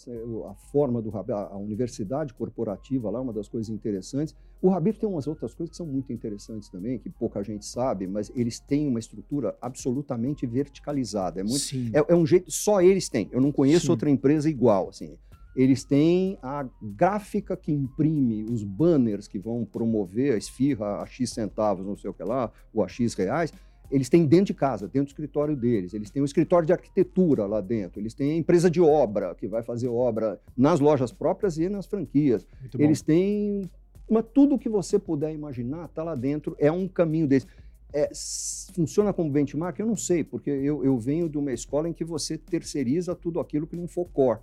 [0.47, 4.35] a forma do Habibs, a universidade corporativa lá, uma das coisas interessantes.
[4.61, 8.07] O Habibs tem umas outras coisas que são muito interessantes também, que pouca gente sabe,
[8.07, 11.39] mas eles têm uma estrutura absolutamente verticalizada.
[11.39, 13.27] É, muito, é, é, um jeito, só eles têm.
[13.31, 13.91] Eu não conheço Sim.
[13.91, 14.89] outra empresa igual.
[14.89, 15.17] Assim.
[15.55, 21.31] Eles têm a gráfica que imprime os banners que vão promover a esfirra a X
[21.31, 23.51] centavos, não sei o que lá, ou a X reais.
[23.89, 25.93] Eles têm dentro de casa, dentro do escritório deles.
[25.93, 27.99] Eles têm um escritório de arquitetura lá dentro.
[27.99, 31.85] Eles têm a empresa de obra, que vai fazer obra nas lojas próprias e nas
[31.85, 32.47] franquias.
[32.79, 33.69] Eles têm
[34.09, 37.45] mas tudo que você puder imaginar está lá dentro, é um caminho desse
[37.93, 38.09] é,
[38.73, 39.77] funciona como benchmark?
[39.79, 43.39] Eu não sei, porque eu, eu venho de uma escola em que você terceiriza tudo
[43.39, 44.39] aquilo que não for core.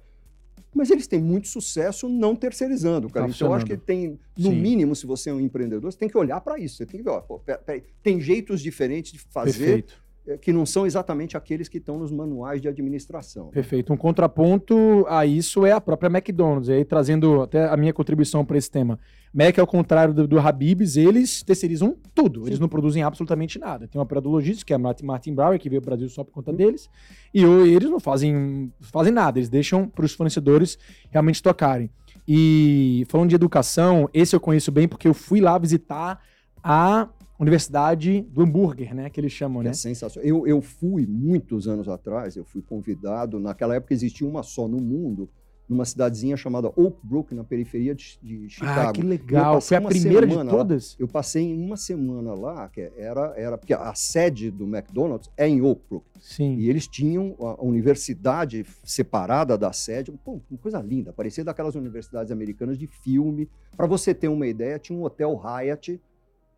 [0.75, 3.27] Mas eles têm muito sucesso não terceirizando, cara.
[3.27, 4.61] Tá então, eu acho que tem, no Sim.
[4.61, 6.77] mínimo, se você é um empreendedor, você tem que olhar para isso.
[6.77, 9.53] Você tem que ver, ó, pô, peraí, tem jeitos diferentes de fazer.
[9.53, 13.49] Perfeito que não são exatamente aqueles que estão nos manuais de administração.
[13.49, 13.93] Perfeito.
[13.93, 16.69] Um contraponto a isso é a própria McDonald's.
[16.69, 18.99] E aí, trazendo até a minha contribuição para esse tema.
[19.33, 22.47] Mac, ao contrário do, do Habib's, eles terceirizam tudo.
[22.47, 23.87] Eles não produzem absolutamente nada.
[23.87, 26.33] Tem uma operador logístico, que é a Martin Brower, que veio ao Brasil só por
[26.33, 26.89] conta deles.
[27.33, 29.39] E eles não fazem, fazem nada.
[29.39, 30.79] Eles deixam para os fornecedores
[31.11, 31.91] realmente tocarem.
[32.27, 36.21] E falando de educação, esse eu conheço bem porque eu fui lá visitar
[36.63, 37.09] a
[37.39, 39.09] Universidade do Hambúrguer, né?
[39.09, 39.71] Que eles chamam, né?
[39.71, 40.29] É sensacional.
[40.29, 43.39] Eu, eu fui muitos anos atrás, eu fui convidado.
[43.39, 45.31] Naquela época existia uma só no mundo,
[45.69, 48.89] numa cidadezinha chamada Oak Brook, na periferia de, de Chicago.
[48.89, 49.61] Ah, que legal.
[49.61, 50.93] Foi a primeira de todas?
[50.93, 50.97] Lá.
[50.99, 53.57] Eu passei uma semana lá, que era, era.
[53.57, 56.07] Porque a sede do McDonald's é em Oak Brook.
[56.21, 56.57] Sim.
[56.57, 60.11] E eles tinham a universidade separada da sede.
[60.25, 61.13] Pô, uma coisa linda.
[61.13, 63.49] Parecia daquelas universidades americanas de filme.
[63.77, 66.01] Para você ter uma ideia, tinha um hotel Hyatt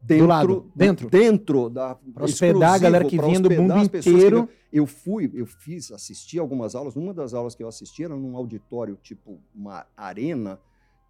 [0.03, 4.49] dentro, do lado, dentro, dentro da hospedar a galera que vinha do mundo inteiro.
[4.73, 6.95] Eu fui, eu fiz, assisti algumas aulas.
[6.95, 10.61] Uma das aulas que eu assisti era num auditório tipo uma arena,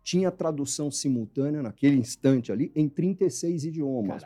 [0.03, 4.22] tinha tradução simultânea naquele instante ali em 36 idiomas.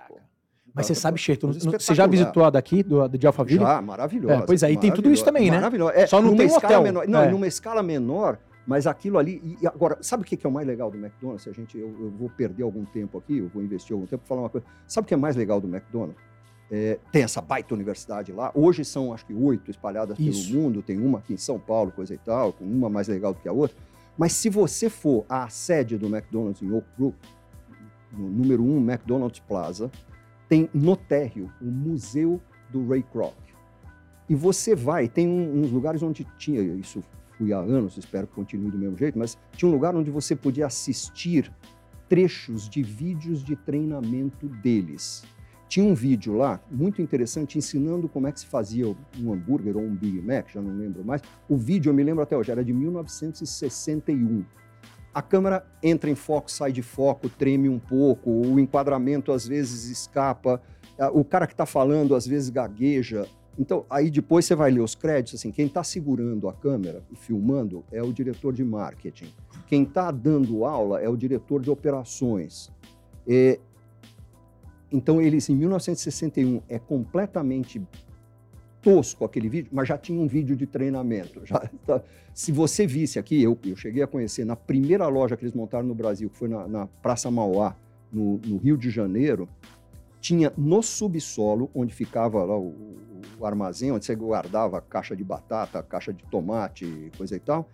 [0.72, 3.60] Mas você sabe, Cheito, você já visitou a daqui, do, de Alphaville?
[3.60, 4.42] Já, maravilhosa.
[4.42, 5.56] É, pois aí, tem tudo isso também, né?
[5.58, 5.92] Maravilhosa.
[5.94, 6.82] É, Só não tem um hotel.
[6.82, 7.30] Menor, não, é.
[7.30, 9.58] numa escala menor, mas aquilo ali.
[9.60, 11.46] E agora, sabe o que é o mais legal do McDonald's?
[11.46, 14.28] A gente, eu, eu, vou perder algum tempo aqui, eu vou investir algum tempo para
[14.28, 14.66] falar uma coisa.
[14.86, 16.16] Sabe o que é mais legal do McDonald's?
[16.70, 18.50] É, tem essa baita universidade lá.
[18.54, 20.50] Hoje são, acho que, oito espalhadas Isso.
[20.50, 20.82] pelo mundo.
[20.82, 23.48] Tem uma aqui em São Paulo, coisa e tal, com uma mais legal do que
[23.48, 23.76] a outra.
[24.16, 27.16] Mas se você for à sede do McDonald's em Oak Brook,
[28.12, 29.90] no número 1 McDonald's Plaza,
[30.48, 32.40] tem no térreo o Museu
[32.70, 33.34] do Ray Kroc.
[34.28, 37.02] E você vai, tem um- uns lugares onde tinha, isso
[37.36, 40.34] fui há anos, espero que continue do mesmo jeito, mas tinha um lugar onde você
[40.36, 41.52] podia assistir
[42.08, 45.24] trechos de vídeos de treinamento deles.
[45.66, 48.86] Tinha um vídeo lá, muito interessante, ensinando como é que se fazia
[49.18, 51.22] um hambúrguer ou um Big Mac, já não lembro mais.
[51.48, 54.44] O vídeo, eu me lembro até hoje, era de 1961.
[55.12, 59.88] A câmera entra em foco, sai de foco, treme um pouco, o enquadramento às vezes
[59.88, 60.60] escapa,
[61.12, 63.26] o cara que está falando às vezes gagueja.
[63.58, 67.16] Então, aí depois você vai ler os créditos, assim, quem está segurando a câmera e
[67.16, 69.28] filmando é o diretor de marketing.
[69.66, 72.70] Quem está dando aula é o diretor de operações.
[73.26, 73.58] É,
[74.90, 77.80] então, eles, em 1961, é completamente
[78.82, 81.40] tosco aquele vídeo, mas já tinha um vídeo de treinamento.
[81.44, 82.02] Já tá-
[82.34, 85.86] se você visse aqui, eu, eu cheguei a conhecer na primeira loja que eles montaram
[85.86, 87.76] no Brasil, que foi na, na Praça Mauá,
[88.12, 89.48] no, no Rio de Janeiro,
[90.20, 92.74] tinha no subsolo, onde ficava lá o,
[93.38, 97.68] o armazém, onde você guardava caixa de batata, caixa de tomate, coisa e tal,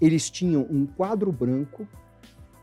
[0.00, 1.86] eles tinham um quadro branco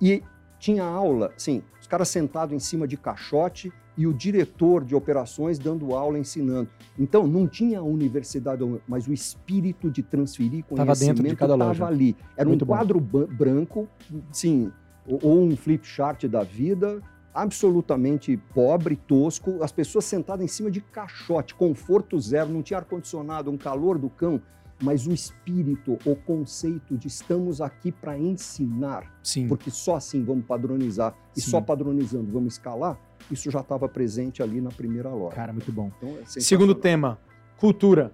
[0.02, 0.24] e
[0.60, 5.60] tinha aula, sim, os caras sentados em cima de caixote e o diretor de operações
[5.60, 6.70] dando aula, ensinando.
[6.98, 12.16] Então, não tinha a universidade, mas o espírito de transferir conhecimento dentro de estava ali.
[12.38, 13.88] Era Muito um quadro branco,
[14.32, 14.72] sim,
[15.06, 17.02] ou um flip chart da vida,
[17.34, 23.50] absolutamente pobre, tosco, as pessoas sentadas em cima de caixote, conforto zero, não tinha ar-condicionado,
[23.50, 24.42] um calor do cão,
[24.82, 29.48] mas o espírito, o conceito de estamos aqui para ensinar, Sim.
[29.48, 31.52] porque só assim vamos padronizar, e Sim.
[31.52, 35.36] só padronizando vamos escalar, isso já estava presente ali na primeira loja.
[35.36, 35.92] Cara, muito bom.
[35.98, 36.26] Então, é.
[36.26, 37.20] Segundo tema,
[37.58, 38.12] cultura.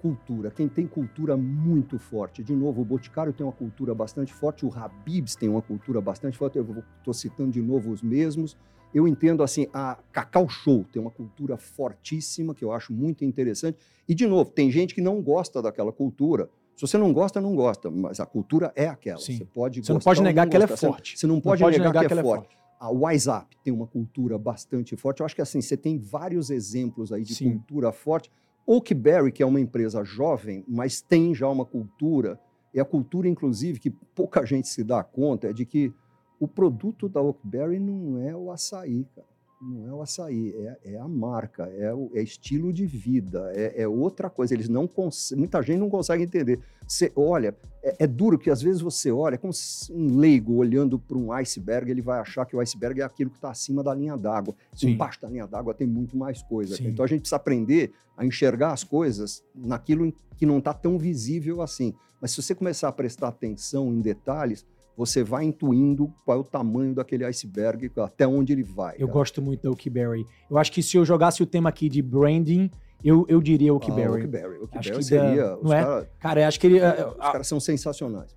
[0.00, 0.50] Cultura.
[0.50, 2.42] Quem tem cultura muito forte.
[2.42, 6.38] De novo, o Boticário tem uma cultura bastante forte, o Habibs tem uma cultura bastante
[6.38, 6.58] forte.
[6.58, 8.56] Eu estou citando de novo os mesmos.
[8.94, 13.76] Eu entendo assim, a Cacau Show tem uma cultura fortíssima que eu acho muito interessante.
[14.08, 16.48] E de novo, tem gente que não gosta daquela cultura.
[16.74, 19.18] Se você não gosta, não gosta, mas a cultura é aquela.
[19.18, 19.36] Sim.
[19.36, 21.18] Você pode Você não pode negar não que ela é forte.
[21.18, 22.56] Você não pode, Não pode negar, negar que, é forte.
[22.80, 25.20] A WhatsApp tem uma cultura bastante forte.
[25.20, 27.50] Eu acho que assim, você tem vários exemplos aí de Sim.
[27.50, 28.30] cultura forte.
[28.70, 32.38] Oakberry, que é uma empresa jovem, mas tem já uma cultura,
[32.74, 35.90] e a cultura, inclusive, que pouca gente se dá conta, é de que
[36.38, 39.26] o produto da Oakberry não é o açaí, cara.
[39.60, 43.82] Não é o açaí, é, é a marca, é, o, é estilo de vida, é,
[43.82, 44.54] é outra coisa.
[44.54, 44.88] Eles não
[45.36, 46.60] muita gente não consegue entender.
[46.86, 50.54] Você olha, é, é duro que às vezes você olha, é como se um leigo
[50.54, 53.82] olhando para um iceberg, ele vai achar que o iceberg é aquilo que está acima
[53.82, 54.54] da linha d'água.
[54.80, 56.76] Embaixo da linha d'água tem muito mais coisa.
[56.76, 56.86] Sim.
[56.86, 61.62] Então a gente precisa aprender a enxergar as coisas naquilo que não está tão visível
[61.62, 61.92] assim.
[62.20, 64.64] Mas se você começar a prestar atenção em detalhes,
[64.98, 68.96] você vai intuindo qual é o tamanho daquele iceberg, até onde ele vai.
[68.98, 69.12] Eu cara.
[69.12, 70.26] gosto muito da Oakberry.
[70.50, 72.68] Eu acho que se eu jogasse o tema aqui de branding,
[73.04, 73.74] eu, eu diria Ah.
[73.74, 74.22] Oakberry.
[74.24, 75.56] Acho Oakberry que seria.
[75.62, 75.82] não é?
[75.84, 76.80] cara- Cara, acho que ele.
[76.80, 78.36] os caras são sensacionais.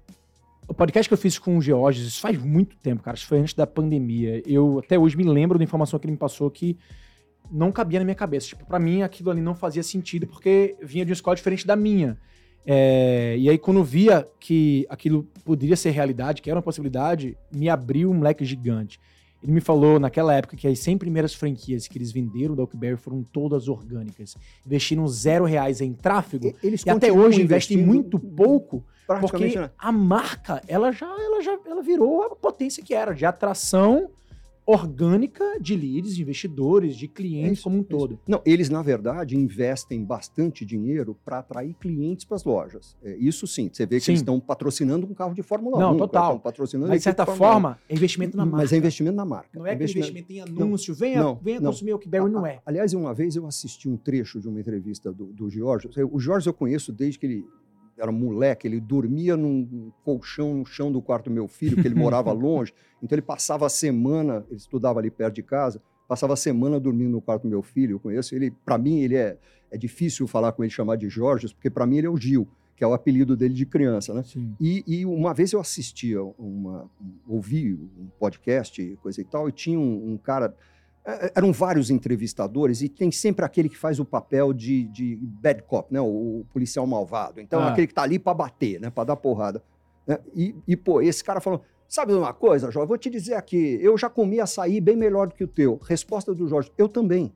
[0.68, 3.18] O podcast que eu fiz com o Georges, isso faz muito tempo, cara.
[3.18, 4.44] Isso foi antes da pandemia.
[4.46, 6.78] Eu até hoje me lembro da informação que ele me passou que
[7.52, 8.48] não cabia na minha cabeça.
[8.50, 11.76] Tipo, pra mim aquilo ali não fazia sentido porque vinha de uma escola diferente da
[11.76, 12.18] minha.
[12.66, 17.70] É, e aí, quando via que aquilo poderia ser realidade, que era uma possibilidade, me
[17.70, 19.00] abriu um leque gigante.
[19.44, 22.96] Ele me falou naquela época que as 100 primeiras franquias que eles venderam da Oakberry
[22.96, 24.36] foram todas orgânicas.
[24.64, 26.48] Investiram zero reais em tráfego.
[26.48, 28.84] E- Eles E até hoje investem muito pouco
[29.22, 33.26] porque na- a marca, ela já, ela já ela virou a potência que era, de
[33.26, 34.12] atração
[34.72, 37.90] orgânica de leads, de investidores, de clientes É isso, como um é isso.
[37.90, 38.20] todo.
[38.28, 42.96] Não, eles, na verdade, investem bastante dinheiro para atrair clientes para as lojas.
[43.04, 44.12] É, isso sim, você vê que Sim.
[44.12, 45.98] eles estão patrocinando um carro de Fórmula Não, 1.
[45.98, 46.40] cara, total.
[46.40, 47.54] patrocinando Mas, de certa Fórmula 1.
[47.54, 48.58] forma, é investimento na marca.
[48.58, 49.50] Mas é investimento na marca.
[49.54, 51.72] Não é aquele investimento em anúncio, venha, Não, venha não.
[51.72, 52.60] consumir Oakberry, não é.
[52.66, 55.90] Aliás, uma vez eu assisti um trecho de uma entrevista do, do Jorge.
[56.12, 57.46] O Jorge eu conheço desde que ele
[58.02, 61.96] era moleque, ele dormia num colchão no chão do quarto do meu filho, porque ele
[61.96, 62.74] morava longe.
[63.02, 67.12] Então ele passava a semana, ele estudava ali perto de casa, passava a semana dormindo
[67.12, 67.94] no quarto do meu filho.
[67.96, 69.38] Eu conheço ele, para mim ele é
[69.74, 72.46] é difícil falar com ele chamar de Jorge, porque para mim ele é o Gil,
[72.76, 74.22] que é o apelido dele de criança, né?
[74.60, 79.52] E, e uma vez eu assistia uma, um- ouvi um podcast, coisa e tal, e
[79.54, 80.54] tinha um, um cara.
[81.06, 85.64] É, Eram vários entrevistadores, e tem sempre aquele que faz o papel de, de bad
[85.64, 86.00] cop, né?
[86.02, 86.06] O,
[86.42, 87.40] o policial malvado.
[87.42, 87.70] Então, Ah.
[87.70, 88.90] aquele que tá ali para bater, né?
[88.90, 89.64] Para dar porrada.
[90.08, 90.20] né?
[90.36, 92.88] E, e, pô, esse cara falou: sabe uma coisa, Jorge?
[92.88, 95.80] Vou te dizer aqui, eu já comi açaí bem melhor do que o teu.
[95.84, 97.32] Resposta do Jorge: eu também.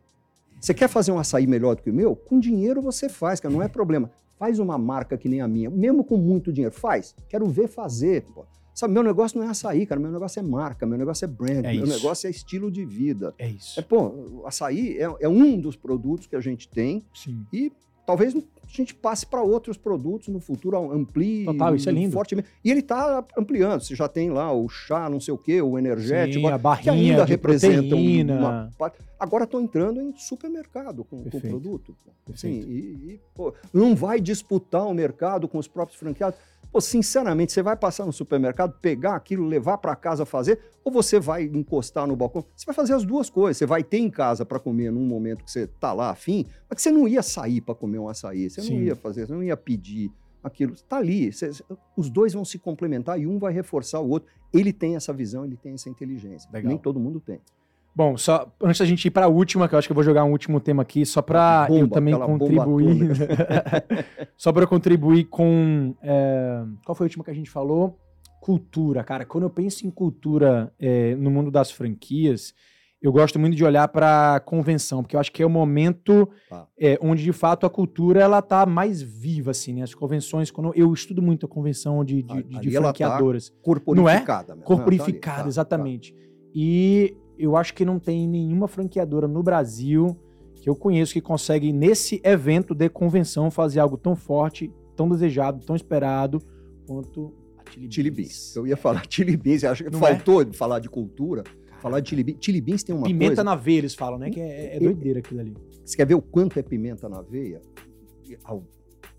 [0.59, 2.15] Você quer fazer um açaí melhor do que o meu?
[2.15, 4.09] Com dinheiro você faz, cara, não é problema.
[4.39, 6.73] Faz uma marca que nem a minha, mesmo com muito dinheiro.
[6.73, 7.15] Faz.
[7.29, 8.23] Quero ver fazer.
[8.33, 8.45] Pô.
[8.75, 10.01] Sabe, meu negócio não é açaí, cara.
[10.01, 11.95] Meu negócio é marca, meu negócio é brand, é meu isso.
[11.95, 13.33] negócio é estilo de vida.
[13.39, 13.79] É isso.
[13.79, 17.01] É, pô, açaí é, é um dos produtos que a gente tem.
[17.13, 17.45] Sim.
[17.53, 17.71] E
[18.05, 22.11] talvez a gente passe para outros produtos no futuro, amplie Total, isso é lindo.
[22.11, 22.49] fortemente.
[22.63, 23.81] E ele está ampliando.
[23.81, 26.83] Você já tem lá o chá, não sei o quê, o energético, Sim, a barrinha
[26.83, 28.97] que ainda representa uma parte.
[29.17, 31.95] Agora estou entrando em supermercado com, o produto.
[32.35, 36.37] Sim, e, e pô, não vai disputar o mercado com os próprios franqueados.
[36.71, 41.19] Pô, sinceramente, você vai passar no supermercado, pegar aquilo, levar para casa fazer, ou você
[41.19, 42.45] vai encostar no balcão?
[42.55, 43.57] Você vai fazer as duas coisas.
[43.57, 46.77] Você vai ter em casa para comer num momento que você está lá afim, mas
[46.77, 48.75] que você não ia sair para comer um açaí, você Sim.
[48.75, 50.11] não ia fazer, você não ia pedir
[50.43, 50.73] aquilo.
[50.73, 51.31] Está ali.
[51.97, 54.29] Os dois vão se complementar e um vai reforçar o outro.
[54.53, 56.49] Ele tem essa visão, ele tem essa inteligência.
[56.51, 56.69] Legal.
[56.69, 57.41] Nem todo mundo tem.
[57.95, 60.03] Bom, só antes da gente ir para a última, que eu acho que eu vou
[60.03, 63.09] jogar um último tema aqui, só para eu também contribuir.
[64.35, 65.95] só para contribuir com.
[66.03, 67.97] É, qual foi a última que a gente falou?
[68.41, 69.25] Cultura, cara.
[69.25, 72.53] Quando eu penso em cultura é, no mundo das franquias,
[73.01, 76.67] eu gosto muito de olhar para convenção, porque eu acho que é o momento ah.
[76.77, 79.83] é, onde de fato a cultura ela tá mais viva, assim, né?
[79.83, 83.51] As convenções, quando eu estudo muito a convenção de, de, de, de franqueadoras.
[83.51, 84.65] Tá corporificada, não é?
[84.65, 86.13] Corporificada, tá, tá, exatamente.
[86.53, 90.17] E eu acho que não tem nenhuma franqueadora no Brasil
[90.65, 95.63] que eu conheço que consegue, nesse evento de convenção, fazer algo tão forte, tão desejado,
[95.63, 96.41] tão esperado
[96.87, 98.55] quanto a Chili, Chili Beans.
[98.55, 100.45] Eu ia falar Chili Beans, acho que não faltou é?
[100.53, 101.43] falar de cultura.
[101.79, 102.37] Falar de Chili Beans.
[102.41, 103.43] Chili Beans tem uma pimenta coisa...
[103.43, 104.31] na veia, eles falam, né?
[104.31, 105.55] Que é, é doideira aquilo ali.
[105.83, 107.61] Você quer ver o quanto é pimenta na veia?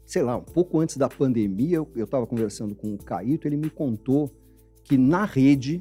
[0.04, 3.70] Sei lá, um pouco antes da pandemia, eu estava conversando com o Caíto, ele me
[3.70, 4.32] contou
[4.82, 5.80] que na rede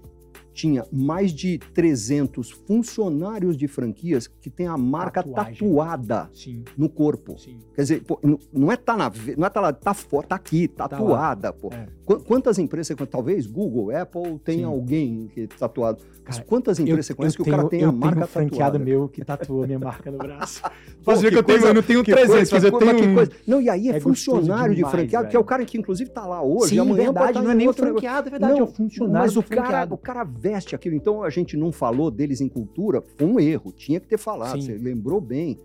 [0.56, 5.54] tinha mais de 300 funcionários de franquias que tem a marca Tatuagem.
[5.54, 6.64] tatuada Sim.
[6.78, 7.38] no corpo.
[7.38, 7.60] Sim.
[7.76, 8.18] Quer dizer, pô,
[8.54, 11.70] não é tá na, não é tá lá, tá tá aqui, tá tatuada, tá pô.
[11.74, 11.88] É.
[12.26, 14.64] Quantas empresas, talvez Google, Apple, tem Sim.
[14.64, 16.02] alguém que tatuado.
[16.24, 18.24] Cara, quantas empresas eu, você conhece que tenho, o cara tem a marca tatuada?
[18.24, 20.62] Eu tenho um franqueado meu que tatua minha marca no braço.
[21.04, 23.28] Pô, ver que, eu, tenho, eu não tenho 300, mas eu tenho um...
[23.46, 25.32] Não, e aí é, é funcionário demais, de franqueado, velho.
[25.32, 27.68] que é o cara que inclusive tá lá hoje, Sim, amanhã verdade, não é nem
[27.68, 30.96] o franqueado, é verdade, é o funcionário mas o cara, o cara veste aquilo.
[30.96, 34.62] Então a gente não falou deles em cultura, foi um erro, tinha que ter falado,
[34.62, 34.68] Sim.
[34.68, 35.58] você lembrou bem.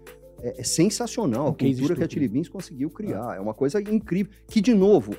[0.42, 3.32] É, é sensacional a cultura que a Chili Beans conseguiu criar.
[3.32, 3.36] Ah.
[3.36, 4.32] É uma coisa incrível.
[4.48, 5.12] Que, de novo,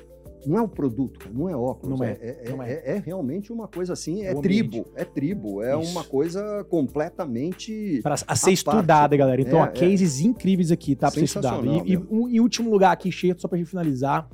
[0.44, 1.96] não é o produto, não é óculos.
[1.96, 2.96] Não é, é, não é, é.
[2.96, 5.92] é realmente uma coisa assim, é, tribo, é tribo, é Isso.
[5.92, 8.00] uma coisa completamente.
[8.02, 9.40] Para a ser estudada, galera.
[9.40, 11.08] Então, é, há cases incríveis aqui, tá?
[11.08, 11.64] Para ser estudado.
[11.86, 14.28] E, e, um, e último lugar aqui, cheio, só para gente finalizar.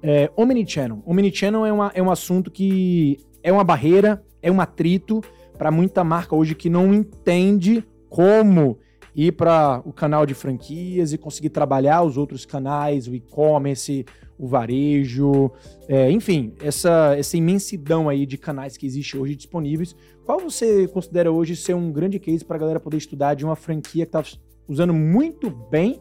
[0.00, 1.02] É, Omnichannel.
[1.04, 5.22] Omnichannel é, uma, é um assunto que é uma barreira, é um atrito
[5.56, 8.78] para muita marca hoje que não entende como
[9.14, 14.06] ir para o canal de franquias e conseguir trabalhar os outros canais, o e-commerce,
[14.38, 15.50] o varejo,
[15.86, 19.94] é, enfim, essa, essa imensidão aí de canais que existe hoje disponíveis.
[20.24, 23.56] Qual você considera hoje ser um grande case para a galera poder estudar de uma
[23.56, 24.24] franquia que está
[24.66, 26.00] usando muito bem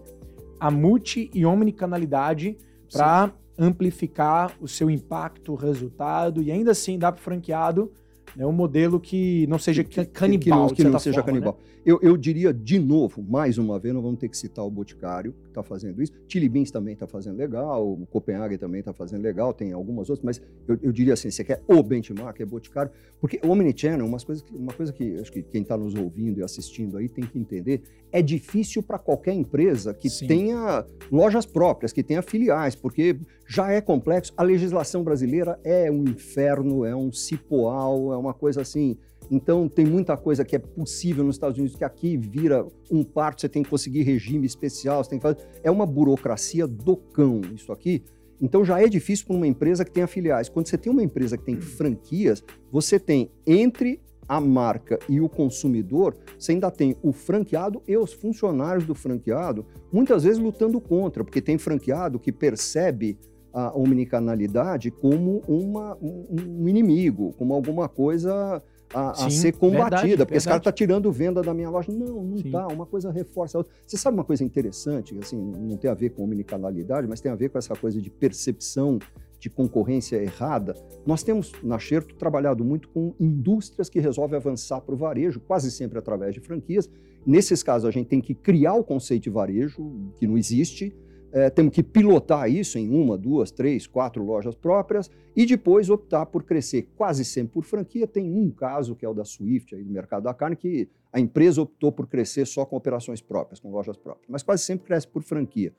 [0.60, 2.58] a multi e omnicanalidade
[2.92, 7.92] para amplificar o seu impacto, resultado e ainda assim dar para o franqueado
[8.36, 10.70] né, um modelo que não seja canibal.
[10.70, 11.60] Que, que não, que não seja forma, canibal.
[11.60, 11.70] Né?
[11.86, 15.34] Eu, eu diria de novo, mais uma vez, não vamos ter que citar o Boticário,
[15.44, 16.12] que está fazendo isso.
[16.28, 20.26] Chili Beans também está fazendo legal, o Copenhague também está fazendo legal, tem algumas outras,
[20.26, 24.24] mas eu, eu, diria assim: você quer o benchmark, é Boticário, porque o Omnichannel, umas
[24.24, 27.40] coisas, uma coisa que acho que quem está nos ouvindo e assistindo aí tem que
[27.40, 30.28] entender, é difícil para qualquer empresa que Sim.
[30.28, 34.34] tenha lojas próprias, que tenha filiais, porque já é complexo.
[34.38, 38.97] A legislação brasileira é um inferno, é um cipoal, é uma coisa assim
[39.32, 43.41] então, tem muita coisa que é possível nos Estados Unidos que aqui vira um parto,
[43.41, 45.38] você tem que conseguir regime especial, você tem que fazer.
[45.64, 48.03] É uma burocracia do cão, isso aqui.
[48.42, 50.50] Então, já é difícil para uma empresa que tenha filiais.
[50.50, 55.28] Quando você tem uma empresa que tem franquias, você tem entre a marca e o
[55.28, 61.24] consumidor, você ainda tem o franqueado e os funcionários do franqueado, muitas vezes lutando contra,
[61.24, 63.18] porque tem franqueado que percebe
[63.52, 66.26] a omnicanalidade como uma, um,
[66.62, 68.62] um inimigo, como alguma coisa
[68.94, 70.38] a, Sim, a ser combatida, verdade, porque verdade.
[70.38, 71.92] esse cara está tirando venda da minha loja.
[71.92, 72.68] Não, não está.
[72.68, 73.74] Uma coisa reforça a outra.
[73.86, 77.36] Você sabe uma coisa interessante, assim, não tem a ver com omnicanalidade, mas tem a
[77.36, 79.00] ver com essa coisa de percepção
[79.40, 80.76] de concorrência errada.
[81.06, 85.72] Nós temos na Xerto trabalhado muito com indústrias que resolvem avançar para o varejo, quase
[85.72, 86.90] sempre através de franquias.
[87.26, 90.94] Nesses casos, a gente tem que criar o conceito de varejo, que não existe,
[91.32, 96.26] é, temos que pilotar isso em uma, duas, três, quatro lojas próprias e depois optar
[96.26, 98.08] por crescer quase sempre por franquia.
[98.08, 101.20] Tem um caso que é o da Swift, aí, do mercado da carne, que A
[101.20, 105.08] empresa optou por crescer só com operações próprias, com lojas próprias, mas quase sempre cresce
[105.08, 105.74] por franquia.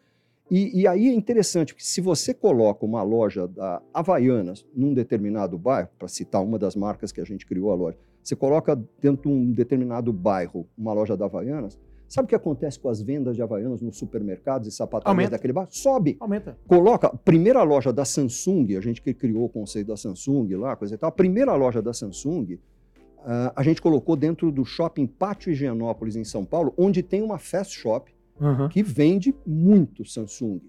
[0.51, 5.57] E, e, aí é interessante, porque se você coloca uma loja da Havaianas num determinado
[5.57, 9.23] bairro, para citar uma das marcas que a gente criou a loja, você coloca dentro
[9.23, 11.79] de um determinado bairro uma loja da Havaianas,
[12.11, 15.69] sabe o que acontece com as vendas de Havaianas nos supermercados e sapatarias daquele bairro?
[15.71, 16.17] Sobe.
[16.19, 16.59] Aumenta.
[16.67, 20.75] Coloca a primeira loja da Samsung, a gente que criou o conceito da Samsung lá,
[20.75, 25.07] coisa e tal, a primeira loja da Samsung, uh, a gente colocou dentro do shopping
[25.07, 28.69] Pátio Higienópolis, em São Paulo, onde tem uma fast shop, uhum.
[28.69, 30.61] que vende muito Samsung.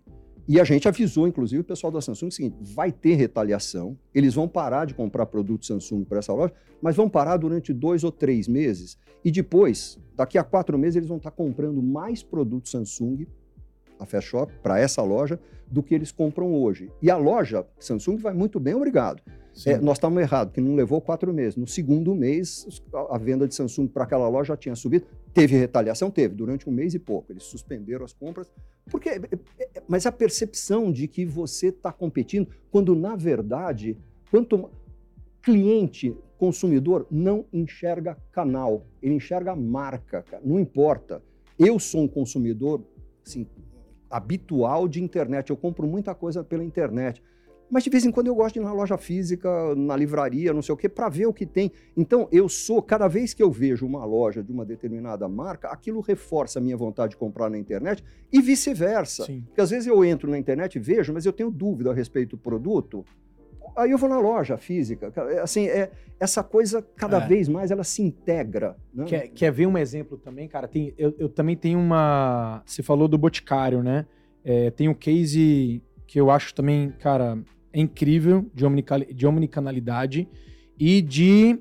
[0.48, 4.34] E a gente avisou, inclusive, o pessoal da Samsung o seguinte: vai ter retaliação, eles
[4.34, 8.12] vão parar de comprar produtos Samsung para essa loja, mas vão parar durante dois ou
[8.12, 8.98] três meses.
[9.24, 13.28] E depois, daqui a quatro meses, eles vão estar comprando mais produtos Samsung,
[14.00, 16.92] a Fast Shop, para essa loja, do que eles compram hoje.
[17.02, 19.22] E a loja Samsung vai muito bem, obrigado.
[19.66, 21.56] É, nós estávamos errados, que não levou quatro meses.
[21.56, 22.66] No segundo mês,
[23.10, 25.06] a venda de Samsung para aquela loja já tinha subido.
[25.34, 26.10] Teve retaliação?
[26.10, 27.32] Teve, durante um mês e pouco.
[27.32, 28.52] Eles suspenderam as compras.
[28.90, 29.22] Porque, é,
[29.60, 33.98] é, mas a percepção de que você está competindo, quando na verdade,
[34.30, 34.70] quanto
[35.42, 40.42] cliente, consumidor, não enxerga canal, ele enxerga marca, cara.
[40.46, 41.22] não importa.
[41.60, 42.84] Eu sou um consumidor
[43.26, 43.46] assim,
[44.10, 47.22] habitual de internet, eu compro muita coisa pela internet.
[47.72, 50.62] Mas de vez em quando eu gosto de ir na loja física, na livraria, não
[50.62, 51.72] sei o quê, para ver o que tem.
[51.96, 56.02] Então, eu sou, cada vez que eu vejo uma loja de uma determinada marca, aquilo
[56.02, 59.26] reforça a minha vontade de comprar na internet e vice-versa.
[59.26, 62.32] Porque às vezes eu entro na internet e vejo, mas eu tenho dúvida a respeito
[62.32, 63.06] do produto.
[63.78, 65.14] Aí eu vou na loja física.
[65.42, 67.28] Assim, é, essa coisa, cada é.
[67.28, 68.76] vez mais, ela se integra.
[68.94, 69.06] Né?
[69.06, 70.68] Quer, quer ver um exemplo também, cara?
[70.68, 72.62] Tem, eu, eu também tenho uma.
[72.66, 74.06] Você falou do Boticário, né?
[74.44, 78.66] É, tem um case que eu acho também, cara, é incrível de,
[79.14, 80.28] de omnicanalidade
[80.80, 81.60] e de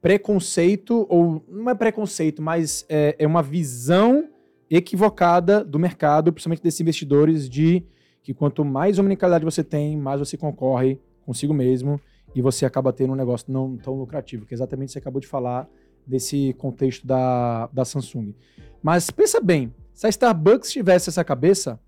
[0.00, 4.28] preconceito, ou não é preconceito, mas é, é, uma visão
[4.68, 7.84] equivocada do mercado, principalmente desses investidores, de
[8.22, 12.00] que quanto mais omnicanalidade você tem, mais você concorre consigo mesmo
[12.34, 15.26] e você acaba tendo um negócio não tão lucrativo, que é exatamente você acabou de
[15.26, 15.68] falar
[16.06, 18.34] desse contexto da, da Samsung.
[18.82, 21.78] Mas pensa bem, se a Starbucks tivesse essa cabeça,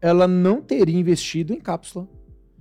[0.00, 2.06] ela não teria investido em cápsula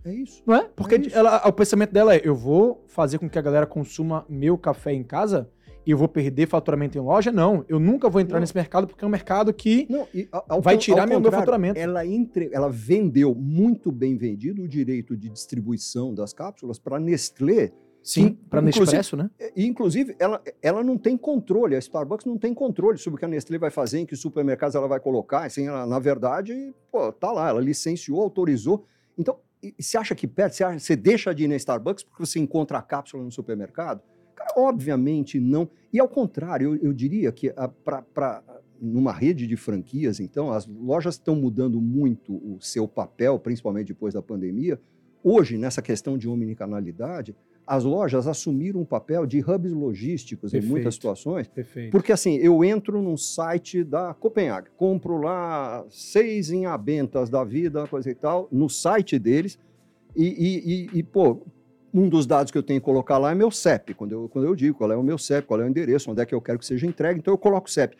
[0.03, 0.41] é isso.
[0.45, 0.69] Não é?
[0.75, 4.25] Porque é ela, o pensamento dela é: eu vou fazer com que a galera consuma
[4.27, 5.49] meu café em casa
[5.85, 7.31] e eu vou perder faturamento em loja?
[7.31, 8.41] Não, eu nunca vou entrar não.
[8.41, 10.07] nesse mercado porque é um mercado que não,
[10.47, 11.79] ao, vai tirar meu, meu, faturamento.
[11.79, 17.71] Ela, entre, ela vendeu muito bem vendido o direito de distribuição das cápsulas para Nestlé.
[18.03, 19.29] Sim, para Nespresso, né?
[19.39, 23.25] É, inclusive, ela, ela não tem controle, a Starbucks não tem controle sobre o que
[23.25, 25.45] a Nestlé vai fazer, em que supermercados ela vai colocar.
[25.45, 28.87] Assim, ela, na verdade, pô, tá lá, ela licenciou, autorizou.
[29.15, 29.37] Então,
[29.79, 30.55] você acha que perde?
[30.55, 34.01] Você, acha, você deixa de ir na Starbucks porque você encontra a cápsula no supermercado?
[34.35, 35.69] Cara, obviamente não.
[35.93, 37.53] E ao contrário, eu, eu diria que
[37.83, 38.43] para
[38.81, 44.15] numa rede de franquias, então, as lojas estão mudando muito o seu papel, principalmente depois
[44.15, 44.81] da pandemia.
[45.23, 47.35] Hoje, nessa questão de omnicanalidade,
[47.65, 50.69] as lojas assumiram um papel de hubs logísticos Perfeito.
[50.69, 51.47] em muitas situações.
[51.47, 51.91] Perfeito.
[51.91, 57.87] Porque assim, eu entro num site da Copenhague, compro lá seis em abentas da vida,
[57.87, 59.57] coisa e tal, no site deles,
[60.15, 61.41] e, e, e, e, pô,
[61.93, 64.45] um dos dados que eu tenho que colocar lá é meu CEP, quando eu, quando
[64.45, 66.41] eu digo qual é o meu CEP, qual é o endereço, onde é que eu
[66.41, 67.97] quero que seja entregue, então eu coloco o CEP.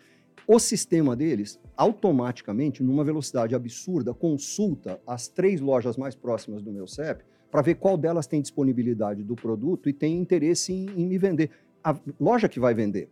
[0.48, 6.88] O sistema deles, automaticamente, numa velocidade absurda, consulta as três lojas mais próximas do meu
[6.88, 11.18] CEP para ver qual delas tem disponibilidade do produto e tem interesse em, em, me
[11.18, 11.52] vender.
[11.84, 13.10] A loja que vai vender.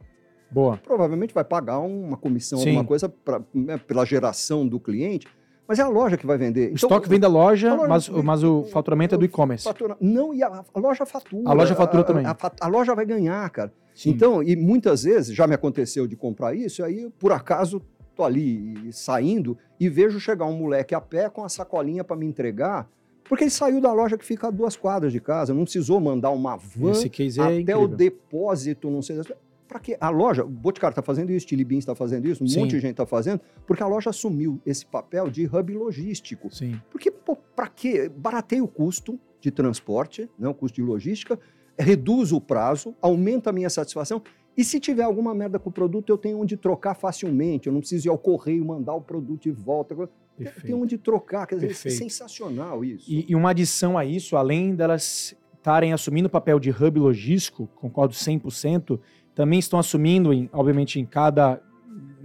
[0.49, 0.77] Boa.
[0.77, 2.69] Provavelmente vai pagar uma comissão, Sim.
[2.69, 5.27] alguma coisa pra, né, pela geração do cliente,
[5.67, 6.61] mas é a loja que vai vender.
[6.61, 9.67] O então, estoque vem da loja, loja mas, mas, o faturamento é do e-commerce.
[9.99, 11.47] Não, e a, a, loja fatura.
[11.47, 12.25] A loja fatura também.
[12.25, 13.71] A, a, loja vai ganhar, cara.
[13.93, 14.11] Sim.
[14.11, 17.81] Então, e muitas vezes já me aconteceu de comprar isso, aí por acaso
[18.15, 22.25] tô ali saindo e vejo chegar um moleque a pé com a sacolinha para me
[22.25, 22.89] entregar
[23.30, 26.32] porque ele saiu da loja que fica a duas quadras de casa, não precisou mandar
[26.32, 29.21] uma van é até o depósito, não sei.
[29.67, 32.47] Para que a loja, o Boticário está fazendo isso, Chili Beans está fazendo isso, um
[32.47, 32.61] Sim.
[32.61, 36.51] monte de gente está fazendo, porque a loja assumiu esse papel de hub logístico.
[36.51, 36.82] Sim.
[36.89, 37.11] Porque,
[37.55, 38.09] para quê?
[38.09, 41.39] Barateia o custo de transporte, né, o custo de logística,
[41.77, 44.23] reduz o prazo, aumenta a minha satisfação.
[44.57, 47.67] E se tiver alguma merda com o produto, eu tenho onde trocar facilmente.
[47.67, 49.95] Eu não preciso ir ao correio mandar o produto de volta.
[50.43, 50.65] Perfeito.
[50.65, 53.05] Tem onde trocar, quer dizer, é sensacional isso.
[53.11, 57.67] E, e, uma adição a isso, além delas estarem assumindo o papel de hub logístico,
[57.75, 58.99] concordo 100%,
[59.35, 61.61] também estão assumindo, em, obviamente, em cada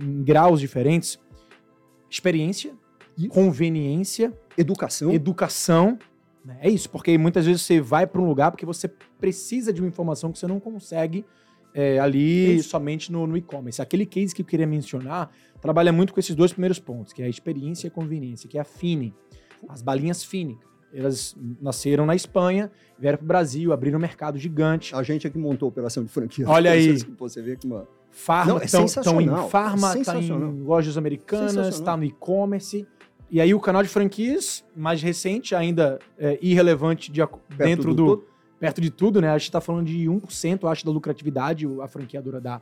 [0.00, 1.18] em graus diferentes,
[2.08, 2.74] experiência,
[3.16, 3.28] isso.
[3.28, 5.12] conveniência, educação.
[5.12, 5.98] Educação.
[6.44, 6.58] Né?
[6.60, 8.88] É isso, porque muitas vezes você vai para um lugar porque você
[9.18, 11.24] precisa de uma informação que você não consegue
[11.74, 13.82] é, ali somente no, no e-commerce.
[13.82, 15.30] Aquele case que eu queria mencionar
[15.64, 18.58] trabalha muito com esses dois primeiros pontos, que é a experiência e a conveniência, que
[18.58, 19.14] é a Fini.
[19.66, 20.58] As balinhas Fini.
[20.92, 24.94] Elas nasceram na Espanha, vieram para o Brasil, abriram um mercado gigante.
[24.94, 26.46] A gente aqui montou a operação de franquia.
[26.46, 26.98] Olha aí.
[27.18, 27.88] Você vê que uma...
[28.10, 32.86] Farma, Não, é estão em sensacional, farma, é tá em lojas americanas, está no e-commerce.
[33.30, 37.20] E aí o canal de franquias, mais recente, ainda é, irrelevante de
[37.56, 38.24] dentro do, todo.
[38.60, 39.30] perto de tudo, né?
[39.30, 42.60] A gente tá falando de 1%, eu acho, da lucratividade, a franqueadora da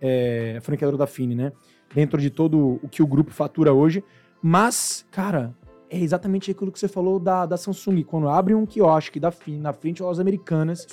[0.00, 1.52] é, a franqueadora da Fini, né?
[1.94, 4.02] Dentro de todo o que o grupo fatura hoje.
[4.42, 5.54] Mas, cara,
[5.88, 8.02] é exatamente aquilo que você falou da, da Samsung.
[8.02, 10.86] Quando abre um quiosque da na frente lojas americanas,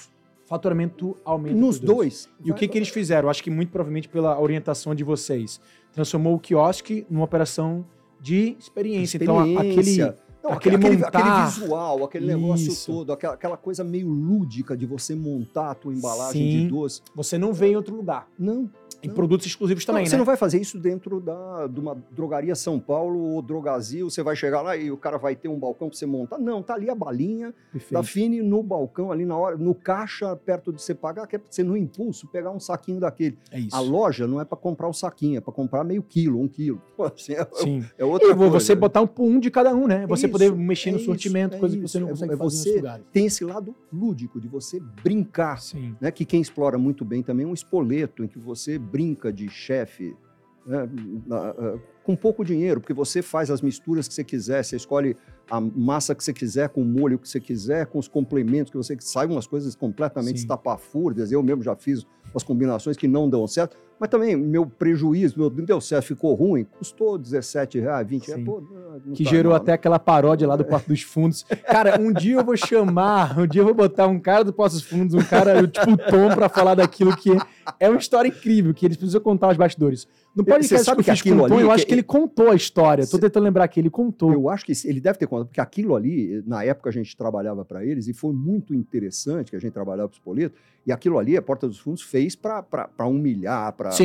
[0.45, 1.55] faturamento aumenta.
[1.57, 2.29] Nos dois.
[2.43, 3.29] E o que, que eles fizeram?
[3.29, 5.59] Acho que muito provavelmente pela orientação de vocês.
[5.91, 7.85] Transformou o quiosque numa operação
[8.21, 9.17] de experiência.
[9.17, 9.79] Então, a- aquele.
[9.79, 10.17] Experiência.
[10.43, 12.91] Não, aquele aquele, montar- aquele visual, aquele negócio Isso.
[12.91, 16.63] todo, aquela, aquela coisa meio lúdica de você montar a tua embalagem Sim.
[16.63, 17.01] de doce.
[17.15, 18.27] Você não vê em outro lugar.
[18.39, 18.67] Não.
[19.03, 19.15] Em Não.
[19.15, 20.19] produtos exclusivos também, não, Você né?
[20.19, 24.35] não vai fazer isso dentro da, de uma drogaria São Paulo ou Drogazil, você vai
[24.35, 26.37] chegar lá e o cara vai ter um balcão para você montar.
[26.37, 27.93] Não, tá ali a balinha Perfeito.
[27.93, 31.39] da Fini no balcão, ali na hora, no caixa, perto de você pagar, que é
[31.39, 33.37] pra você no impulso pegar um saquinho daquele.
[33.51, 33.75] É isso.
[33.75, 36.81] A loja não é para comprar o saquinho, é para comprar meio quilo, um quilo.
[36.95, 37.83] Pô, assim, é, Sim.
[37.97, 38.51] é outra E coisa.
[38.51, 40.05] você botar um, um de cada um, né?
[40.07, 42.33] Você isso, poder mexer no é isso, sortimento, é coisa que você não É- consegue
[42.33, 43.05] é fazer você- nos lugares.
[43.11, 45.59] Tem esse lado lúdico de você brincar.
[45.61, 45.95] Sim.
[45.99, 49.49] né, que quem explora muito bem também é um espoleto, em que você brinca de
[49.49, 50.15] chefe
[50.65, 50.87] né,
[51.31, 55.15] ah, com pouco dinheiro, porque você faz as misturas que você quiser, você escolhe
[55.49, 58.77] a massa que você quiser, com o molho que você quiser, com os complementos que
[58.77, 60.43] você sai umas coisas completamente Sim.
[60.45, 61.31] estapafúrdias.
[61.31, 65.49] Eu mesmo já fiz umas combinações que não dão certo, mas também meu prejuízo, meu
[65.49, 68.43] não deu certo, ficou ruim, custou 17 reais, 20 reais.
[68.45, 69.63] Pô, não- não Que tá gerou mal, né?
[69.63, 71.43] até aquela paródia lá do Porto dos Fundos.
[71.67, 74.71] Cara, um dia eu vou chamar, um dia eu vou botar um cara do Porto
[74.73, 77.29] dos Fundos, um cara tipo Tom, pra falar daquilo que
[77.79, 80.07] é uma história incrível, que eles precisam contar os bastidores.
[80.33, 83.05] No Você podcast sabe que aquilo ali, eu acho que- que ele contou a história.
[83.05, 84.31] Tô Cê- tentando lembrar aqui, ele contou.
[84.31, 87.63] Eu acho que ele deve ter contado, porque aquilo ali, na época a gente trabalhava
[87.65, 90.55] para eles, e foi muito interessante que a gente trabalhava para os Spoleto,
[90.85, 92.65] e aquilo ali, a Porta dos Fundos fez para
[93.05, 93.95] humilhar, para né,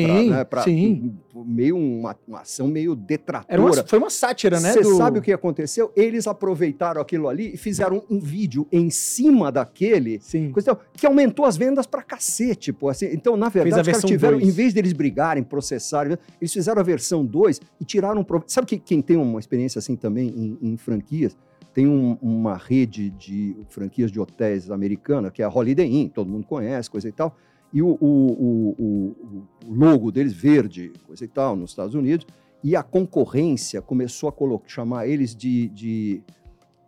[0.65, 1.15] sim.
[1.35, 3.61] meio uma, uma ação meio detratora.
[3.61, 4.73] Uma, foi uma sátira, né?
[4.73, 5.91] Você do- sabe o que aconteceu?
[5.97, 10.51] Eles aproveitaram aquilo ali e fizeram um vídeo em cima daquele, Sim.
[10.53, 12.91] coisa que aumentou as vendas pra cacete, pô.
[12.91, 14.49] Assim, então, na verdade, os caras tiveram, dois.
[14.49, 18.43] em vez deles brigarem, processarem, eles fizeram a versão 2 e tiraram um.
[18.47, 21.35] Sabe que, quem tem uma experiência assim também em, em franquias?
[21.77, 26.27] Tem um- uma rede de franquias de hotéis americana, que é a Holiday Inn, todo
[26.31, 27.37] mundo conhece, coisa e tal.
[27.71, 32.27] E o, o- o- o- logo deles, verde, coisa e tal, nos Estados Unidos.
[32.65, 34.33] E a concorrência começou a
[34.67, 36.23] chamar eles de, de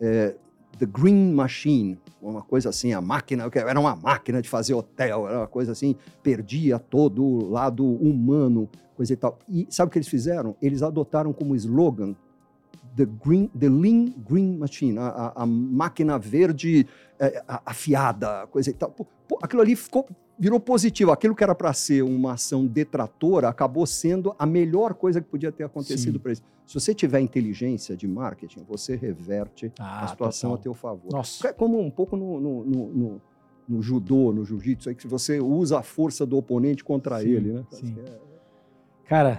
[0.00, 0.34] é,
[0.78, 5.40] The Green Machine, uma coisa assim, a máquina, era uma máquina de fazer hotel, era
[5.40, 9.38] uma coisa assim, perdia todo o lado humano, coisa e tal.
[9.46, 10.56] E sabe o que eles fizeram?
[10.62, 12.16] Eles adotaram como slogan
[12.98, 16.84] The, green, the Lean Green Machine, a, a- máquina verde
[17.20, 18.90] é, afiada, coisa e tal.
[18.90, 19.06] Pô,
[19.40, 20.04] aquilo ali ficou,
[20.36, 21.12] virou positivo.
[21.12, 25.52] Aquilo que era para ser uma ação detratora acabou sendo a melhor coisa que podia
[25.52, 26.42] ter acontecido para eles.
[26.66, 30.60] Se você tiver inteligência de marketing, você reverte Ah, a situação total.
[30.60, 31.12] a teu favor.
[31.12, 31.48] Nossa.
[31.48, 33.20] É como um pouco no, no, no- no-
[33.68, 37.52] no judô, no jiu-jitsu, aí que você usa a força do oponente contra Sim, ele,
[37.52, 37.64] né?
[37.70, 37.94] sim.
[38.04, 38.18] É-
[39.06, 39.38] Cara,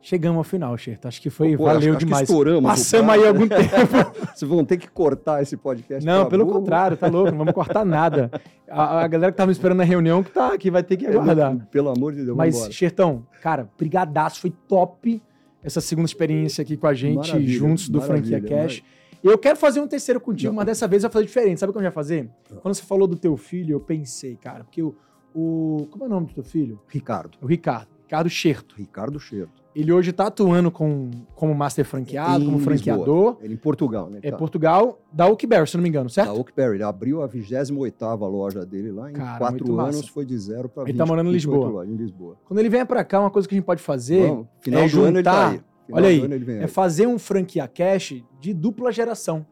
[0.00, 1.06] chegamos ao final, Xerto.
[1.08, 2.22] Acho que foi, Pô, valeu acho- acho demais.
[2.28, 3.66] estouramos o Passamos aí algum tempo.
[4.34, 6.04] Vocês vão ter que cortar esse podcast.
[6.04, 6.58] Não, pelo burro.
[6.60, 8.30] contrário, tá louco, não vamos cortar nada.
[8.68, 11.06] A, a galera que tava me esperando na reunião que tá aqui vai ter que
[11.06, 11.56] aguardar.
[11.70, 12.68] Pelo amor de Deus, Mas.
[12.72, 15.22] Xertão, cara, brigadaço, foi top
[15.62, 18.82] essa segunda experiência aqui com a gente, Maravilha, juntos do maravilha, Franquia Cash.
[19.22, 20.56] E eu quero fazer um terceiro contigo, Não.
[20.56, 21.60] mas dessa vez eu vou fazer diferente.
[21.60, 22.30] Sabe o que eu ia fazer?
[22.50, 22.56] Não.
[22.58, 24.94] Quando você falou do teu filho, eu pensei, cara, porque o.
[25.34, 26.80] o como é o nome do teu filho?
[26.88, 27.36] Ricardo.
[27.42, 27.88] O Ricardo.
[28.04, 28.74] Ricardo Xerto.
[28.78, 29.50] Ricardo Cheiro.
[29.74, 32.76] Ele hoje tá atuando com, como master franqueado, Em como Lisboa.
[32.76, 33.36] franqueador.
[33.40, 34.18] Ele em Portugal, né?
[34.22, 34.36] É Tá.
[34.36, 36.28] Portugal, da Oakberry, se não me engano, certo?
[36.28, 36.74] Da Oakberry.
[36.76, 39.10] Ele abriu a 28ª loja dele lá.
[39.10, 40.08] Em Cara, quatro anos massa.
[40.12, 41.86] foi de zero para Ele tá morando em Lisboa.
[41.86, 42.36] Em Lisboa.
[42.44, 44.88] Quando ele vier pra cá, uma coisa que a gente pode fazer Vamos, final é
[44.88, 45.60] do ano ele tá juntar- aí.
[45.86, 46.68] Final Olha aí, vem é aí.
[46.68, 49.44] fazer um franquia cash de dupla geração.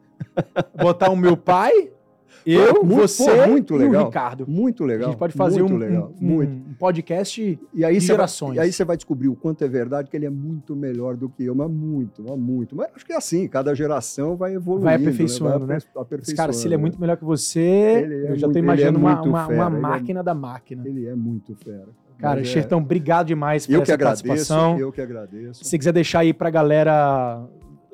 [0.81, 1.71] Botar o meu pai,
[2.45, 4.03] eu, muito- você pô, muito e legal.
[4.03, 4.45] o Ricardo.
[4.47, 5.09] Muito A legal.
[5.09, 6.51] gente pode fazer muito um, legal, um- muito.
[6.51, 8.55] um podcast E aí, de você vai, gerações.
[8.57, 11.29] e aí você vai descobrir o quanto é verdade que ele é muito melhor do
[11.29, 12.75] que eu, mas muito, mas muito.
[12.75, 14.85] Mas acho que é assim, cada geração vai evoluindo.
[14.85, 15.77] Vai aperfeiçoando, né?
[15.93, 16.81] Vai aperfeiçoando, cara, se ele é né?
[16.81, 19.77] muito melhor que você, é eu já ele é imaginando uma, muito uma, fera, uma
[19.77, 20.83] é- máquina da máquina.
[20.87, 21.87] Ele é muito fera.
[22.17, 24.77] Cara, é- Xertão, obrigado demais por eu que essa agradeço, participação.
[24.77, 25.63] eu que agradeço.
[25.63, 27.45] Se você quiser deixar aí pra galera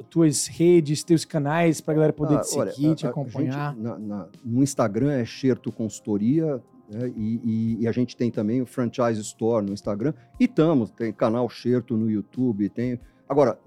[0.10, 3.74] tuas redes, teus canais, pra galera poder Ah, te olha, seguir, a- te a acompanhar.
[3.74, 7.12] gente, na- na- no Instagram é Xerto Consultoria, Né?
[7.18, 10.14] E, e, e, a gente tem também o Franchise Store no Instagram.
[10.40, 13.00] E estamos, tem canal Xerto no YouTube, tem.
[13.28, 13.58] Agora,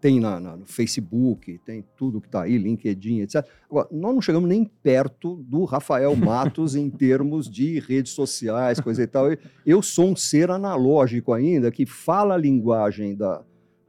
[0.00, 3.44] tem na, na, no Facebook, tem tudo que está aí, LinkedIn, etc.
[3.68, 6.14] Agora, nós não chegamos nem perto do Rafael
[6.54, 9.26] Matos em termos de redes sociais, coisa e tal.
[9.66, 13.42] Eu sou um ser analógico ainda, que fala a linguagem da,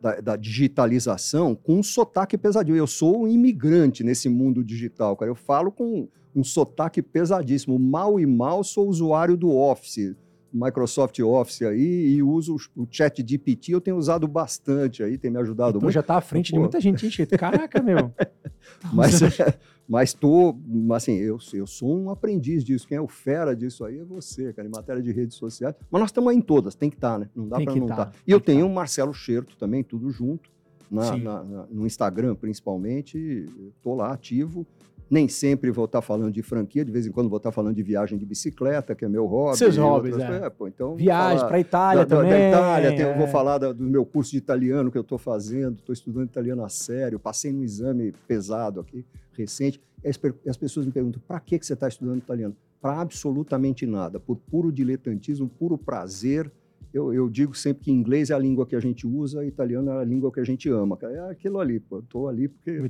[0.05, 2.77] da, da, digitalização com um sotaque pesadinho.
[2.77, 5.31] Eu sou um imigrante nesse mundo digital, cara.
[5.31, 7.79] Eu falo com um sotaque pesadíssimo.
[7.79, 10.15] Mal e mal sou usuário do Office
[10.55, 15.37] Microsoft Office aí e uso o Chat GPT, eu tenho usado bastante aí, tem me
[15.37, 15.93] ajudado muito.
[15.93, 16.55] já está à frente Pô.
[16.55, 18.13] de muita gente, hein, Caraca, meu.
[18.93, 19.57] mas, é,
[19.87, 20.55] mas tô,
[20.93, 22.87] assim, eu, eu sou um aprendiz disso.
[22.87, 25.75] Quem é o fera disso aí é você, cara, em matéria de redes sociais.
[25.91, 27.29] Mas nós estamos em todas, tem que estar, tá, né?
[27.35, 28.05] Não dá para não estar.
[28.05, 28.11] Tá.
[28.25, 28.75] E eu tenho o tá.
[28.75, 30.49] Marcelo Xerto também, tudo junto.
[30.89, 34.65] Na, na, na, no Instagram, principalmente, estou lá ativo.
[35.09, 37.83] Nem sempre vou estar falando de franquia, de vez em quando vou estar falando de
[37.83, 39.57] viagem de bicicleta, que é meu hobby.
[39.57, 40.45] Seus hobbies, é.
[40.45, 42.31] é pô, então, Viagem para a Itália da, também.
[42.31, 43.11] Da Itália, é.
[43.11, 46.25] eu vou falar da, do meu curso de italiano que eu estou fazendo, estou estudando
[46.25, 49.79] italiano a sério, passei num exame pesado aqui, recente.
[50.03, 52.55] E as, as pessoas me perguntam, para que, que você está estudando italiano?
[52.81, 56.51] Para absolutamente nada, por puro diletantismo, puro prazer,
[56.95, 59.99] eu, eu, digo sempre que inglês é a língua que a gente usa, italiano é
[59.99, 60.97] a língua que a gente ama.
[61.01, 61.99] É aquilo ali, pô.
[61.99, 62.47] Estou ali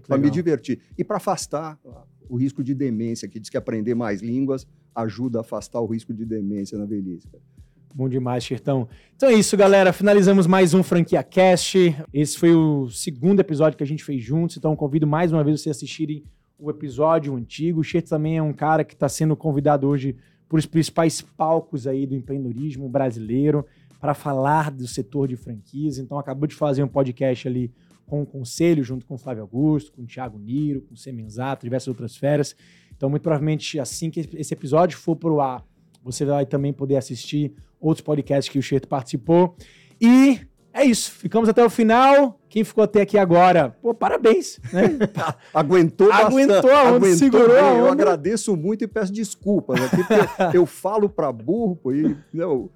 [0.07, 0.79] para me divertir.
[0.95, 1.79] E para afastar
[2.29, 6.13] o risco de demência, que diz que aprender mais línguas ajuda a afastar o risco
[6.13, 7.27] de demência na velhice.
[7.27, 7.41] Cara.
[7.95, 8.87] Bom demais, Xertão.
[9.15, 9.91] Então é isso, galera.
[9.91, 11.95] Finalizamos mais um Franquia Cast.
[12.13, 15.59] Esse foi o segundo episódio que a gente fez juntos, então convido mais uma vez
[15.59, 16.23] vocês a assistirem
[16.59, 17.79] o episódio antigo.
[17.79, 20.15] O Xerto também é um cara que está sendo convidado hoje
[20.47, 23.65] por os principais palcos aí do empreendedorismo brasileiro
[23.99, 25.97] para falar do setor de franquias.
[25.97, 27.71] Então, acabou de fazer um podcast ali
[28.05, 31.65] com o Conselho, junto com o Flávio Augusto, com o Thiago Niro, com o Semenzato,
[31.65, 32.55] diversas outras feras.
[32.95, 35.65] Então, muito provavelmente, assim que esse episódio for para o ar,
[36.03, 39.55] você vai também poder assistir outros podcasts que o Cheto participou.
[39.99, 40.39] E
[40.71, 41.11] é isso.
[41.11, 42.39] Ficamos até o final.
[42.49, 44.59] Quem ficou até aqui agora, pô, parabéns.
[44.71, 44.99] Né?
[45.53, 47.79] Aguentou Aguentou a onda, Aguentou segurou a onda.
[47.79, 49.79] Eu agradeço muito e peço desculpas.
[49.81, 50.01] Aqui,
[50.53, 52.15] eu, eu falo para burro, pô, e...
[52.33, 52.69] Não,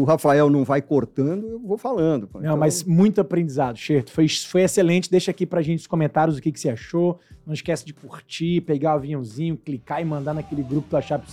[0.00, 2.28] o Rafael não vai cortando, eu vou falando.
[2.34, 2.56] Não, então...
[2.56, 4.10] mas muito aprendizado, Xerto.
[4.12, 5.10] Foi, foi excelente.
[5.10, 7.18] Deixa aqui pra gente os comentários o que, que você achou.
[7.46, 11.26] Não esquece de curtir, pegar o aviãozinho, clicar e mandar naquele grupo do WhatsApp,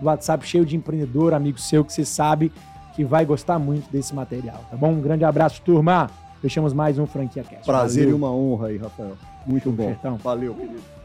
[0.00, 2.52] do WhatsApp cheio de empreendedor, amigo seu, que você sabe
[2.94, 4.92] que vai gostar muito desse material, tá bom?
[4.92, 6.10] Um grande abraço, turma.
[6.40, 7.64] Fechamos mais um Franquia Cast.
[7.66, 8.16] Prazer Valeu.
[8.16, 9.16] e uma honra aí, Rafael.
[9.46, 9.94] Muito bom.
[10.22, 10.95] Valeu, querido.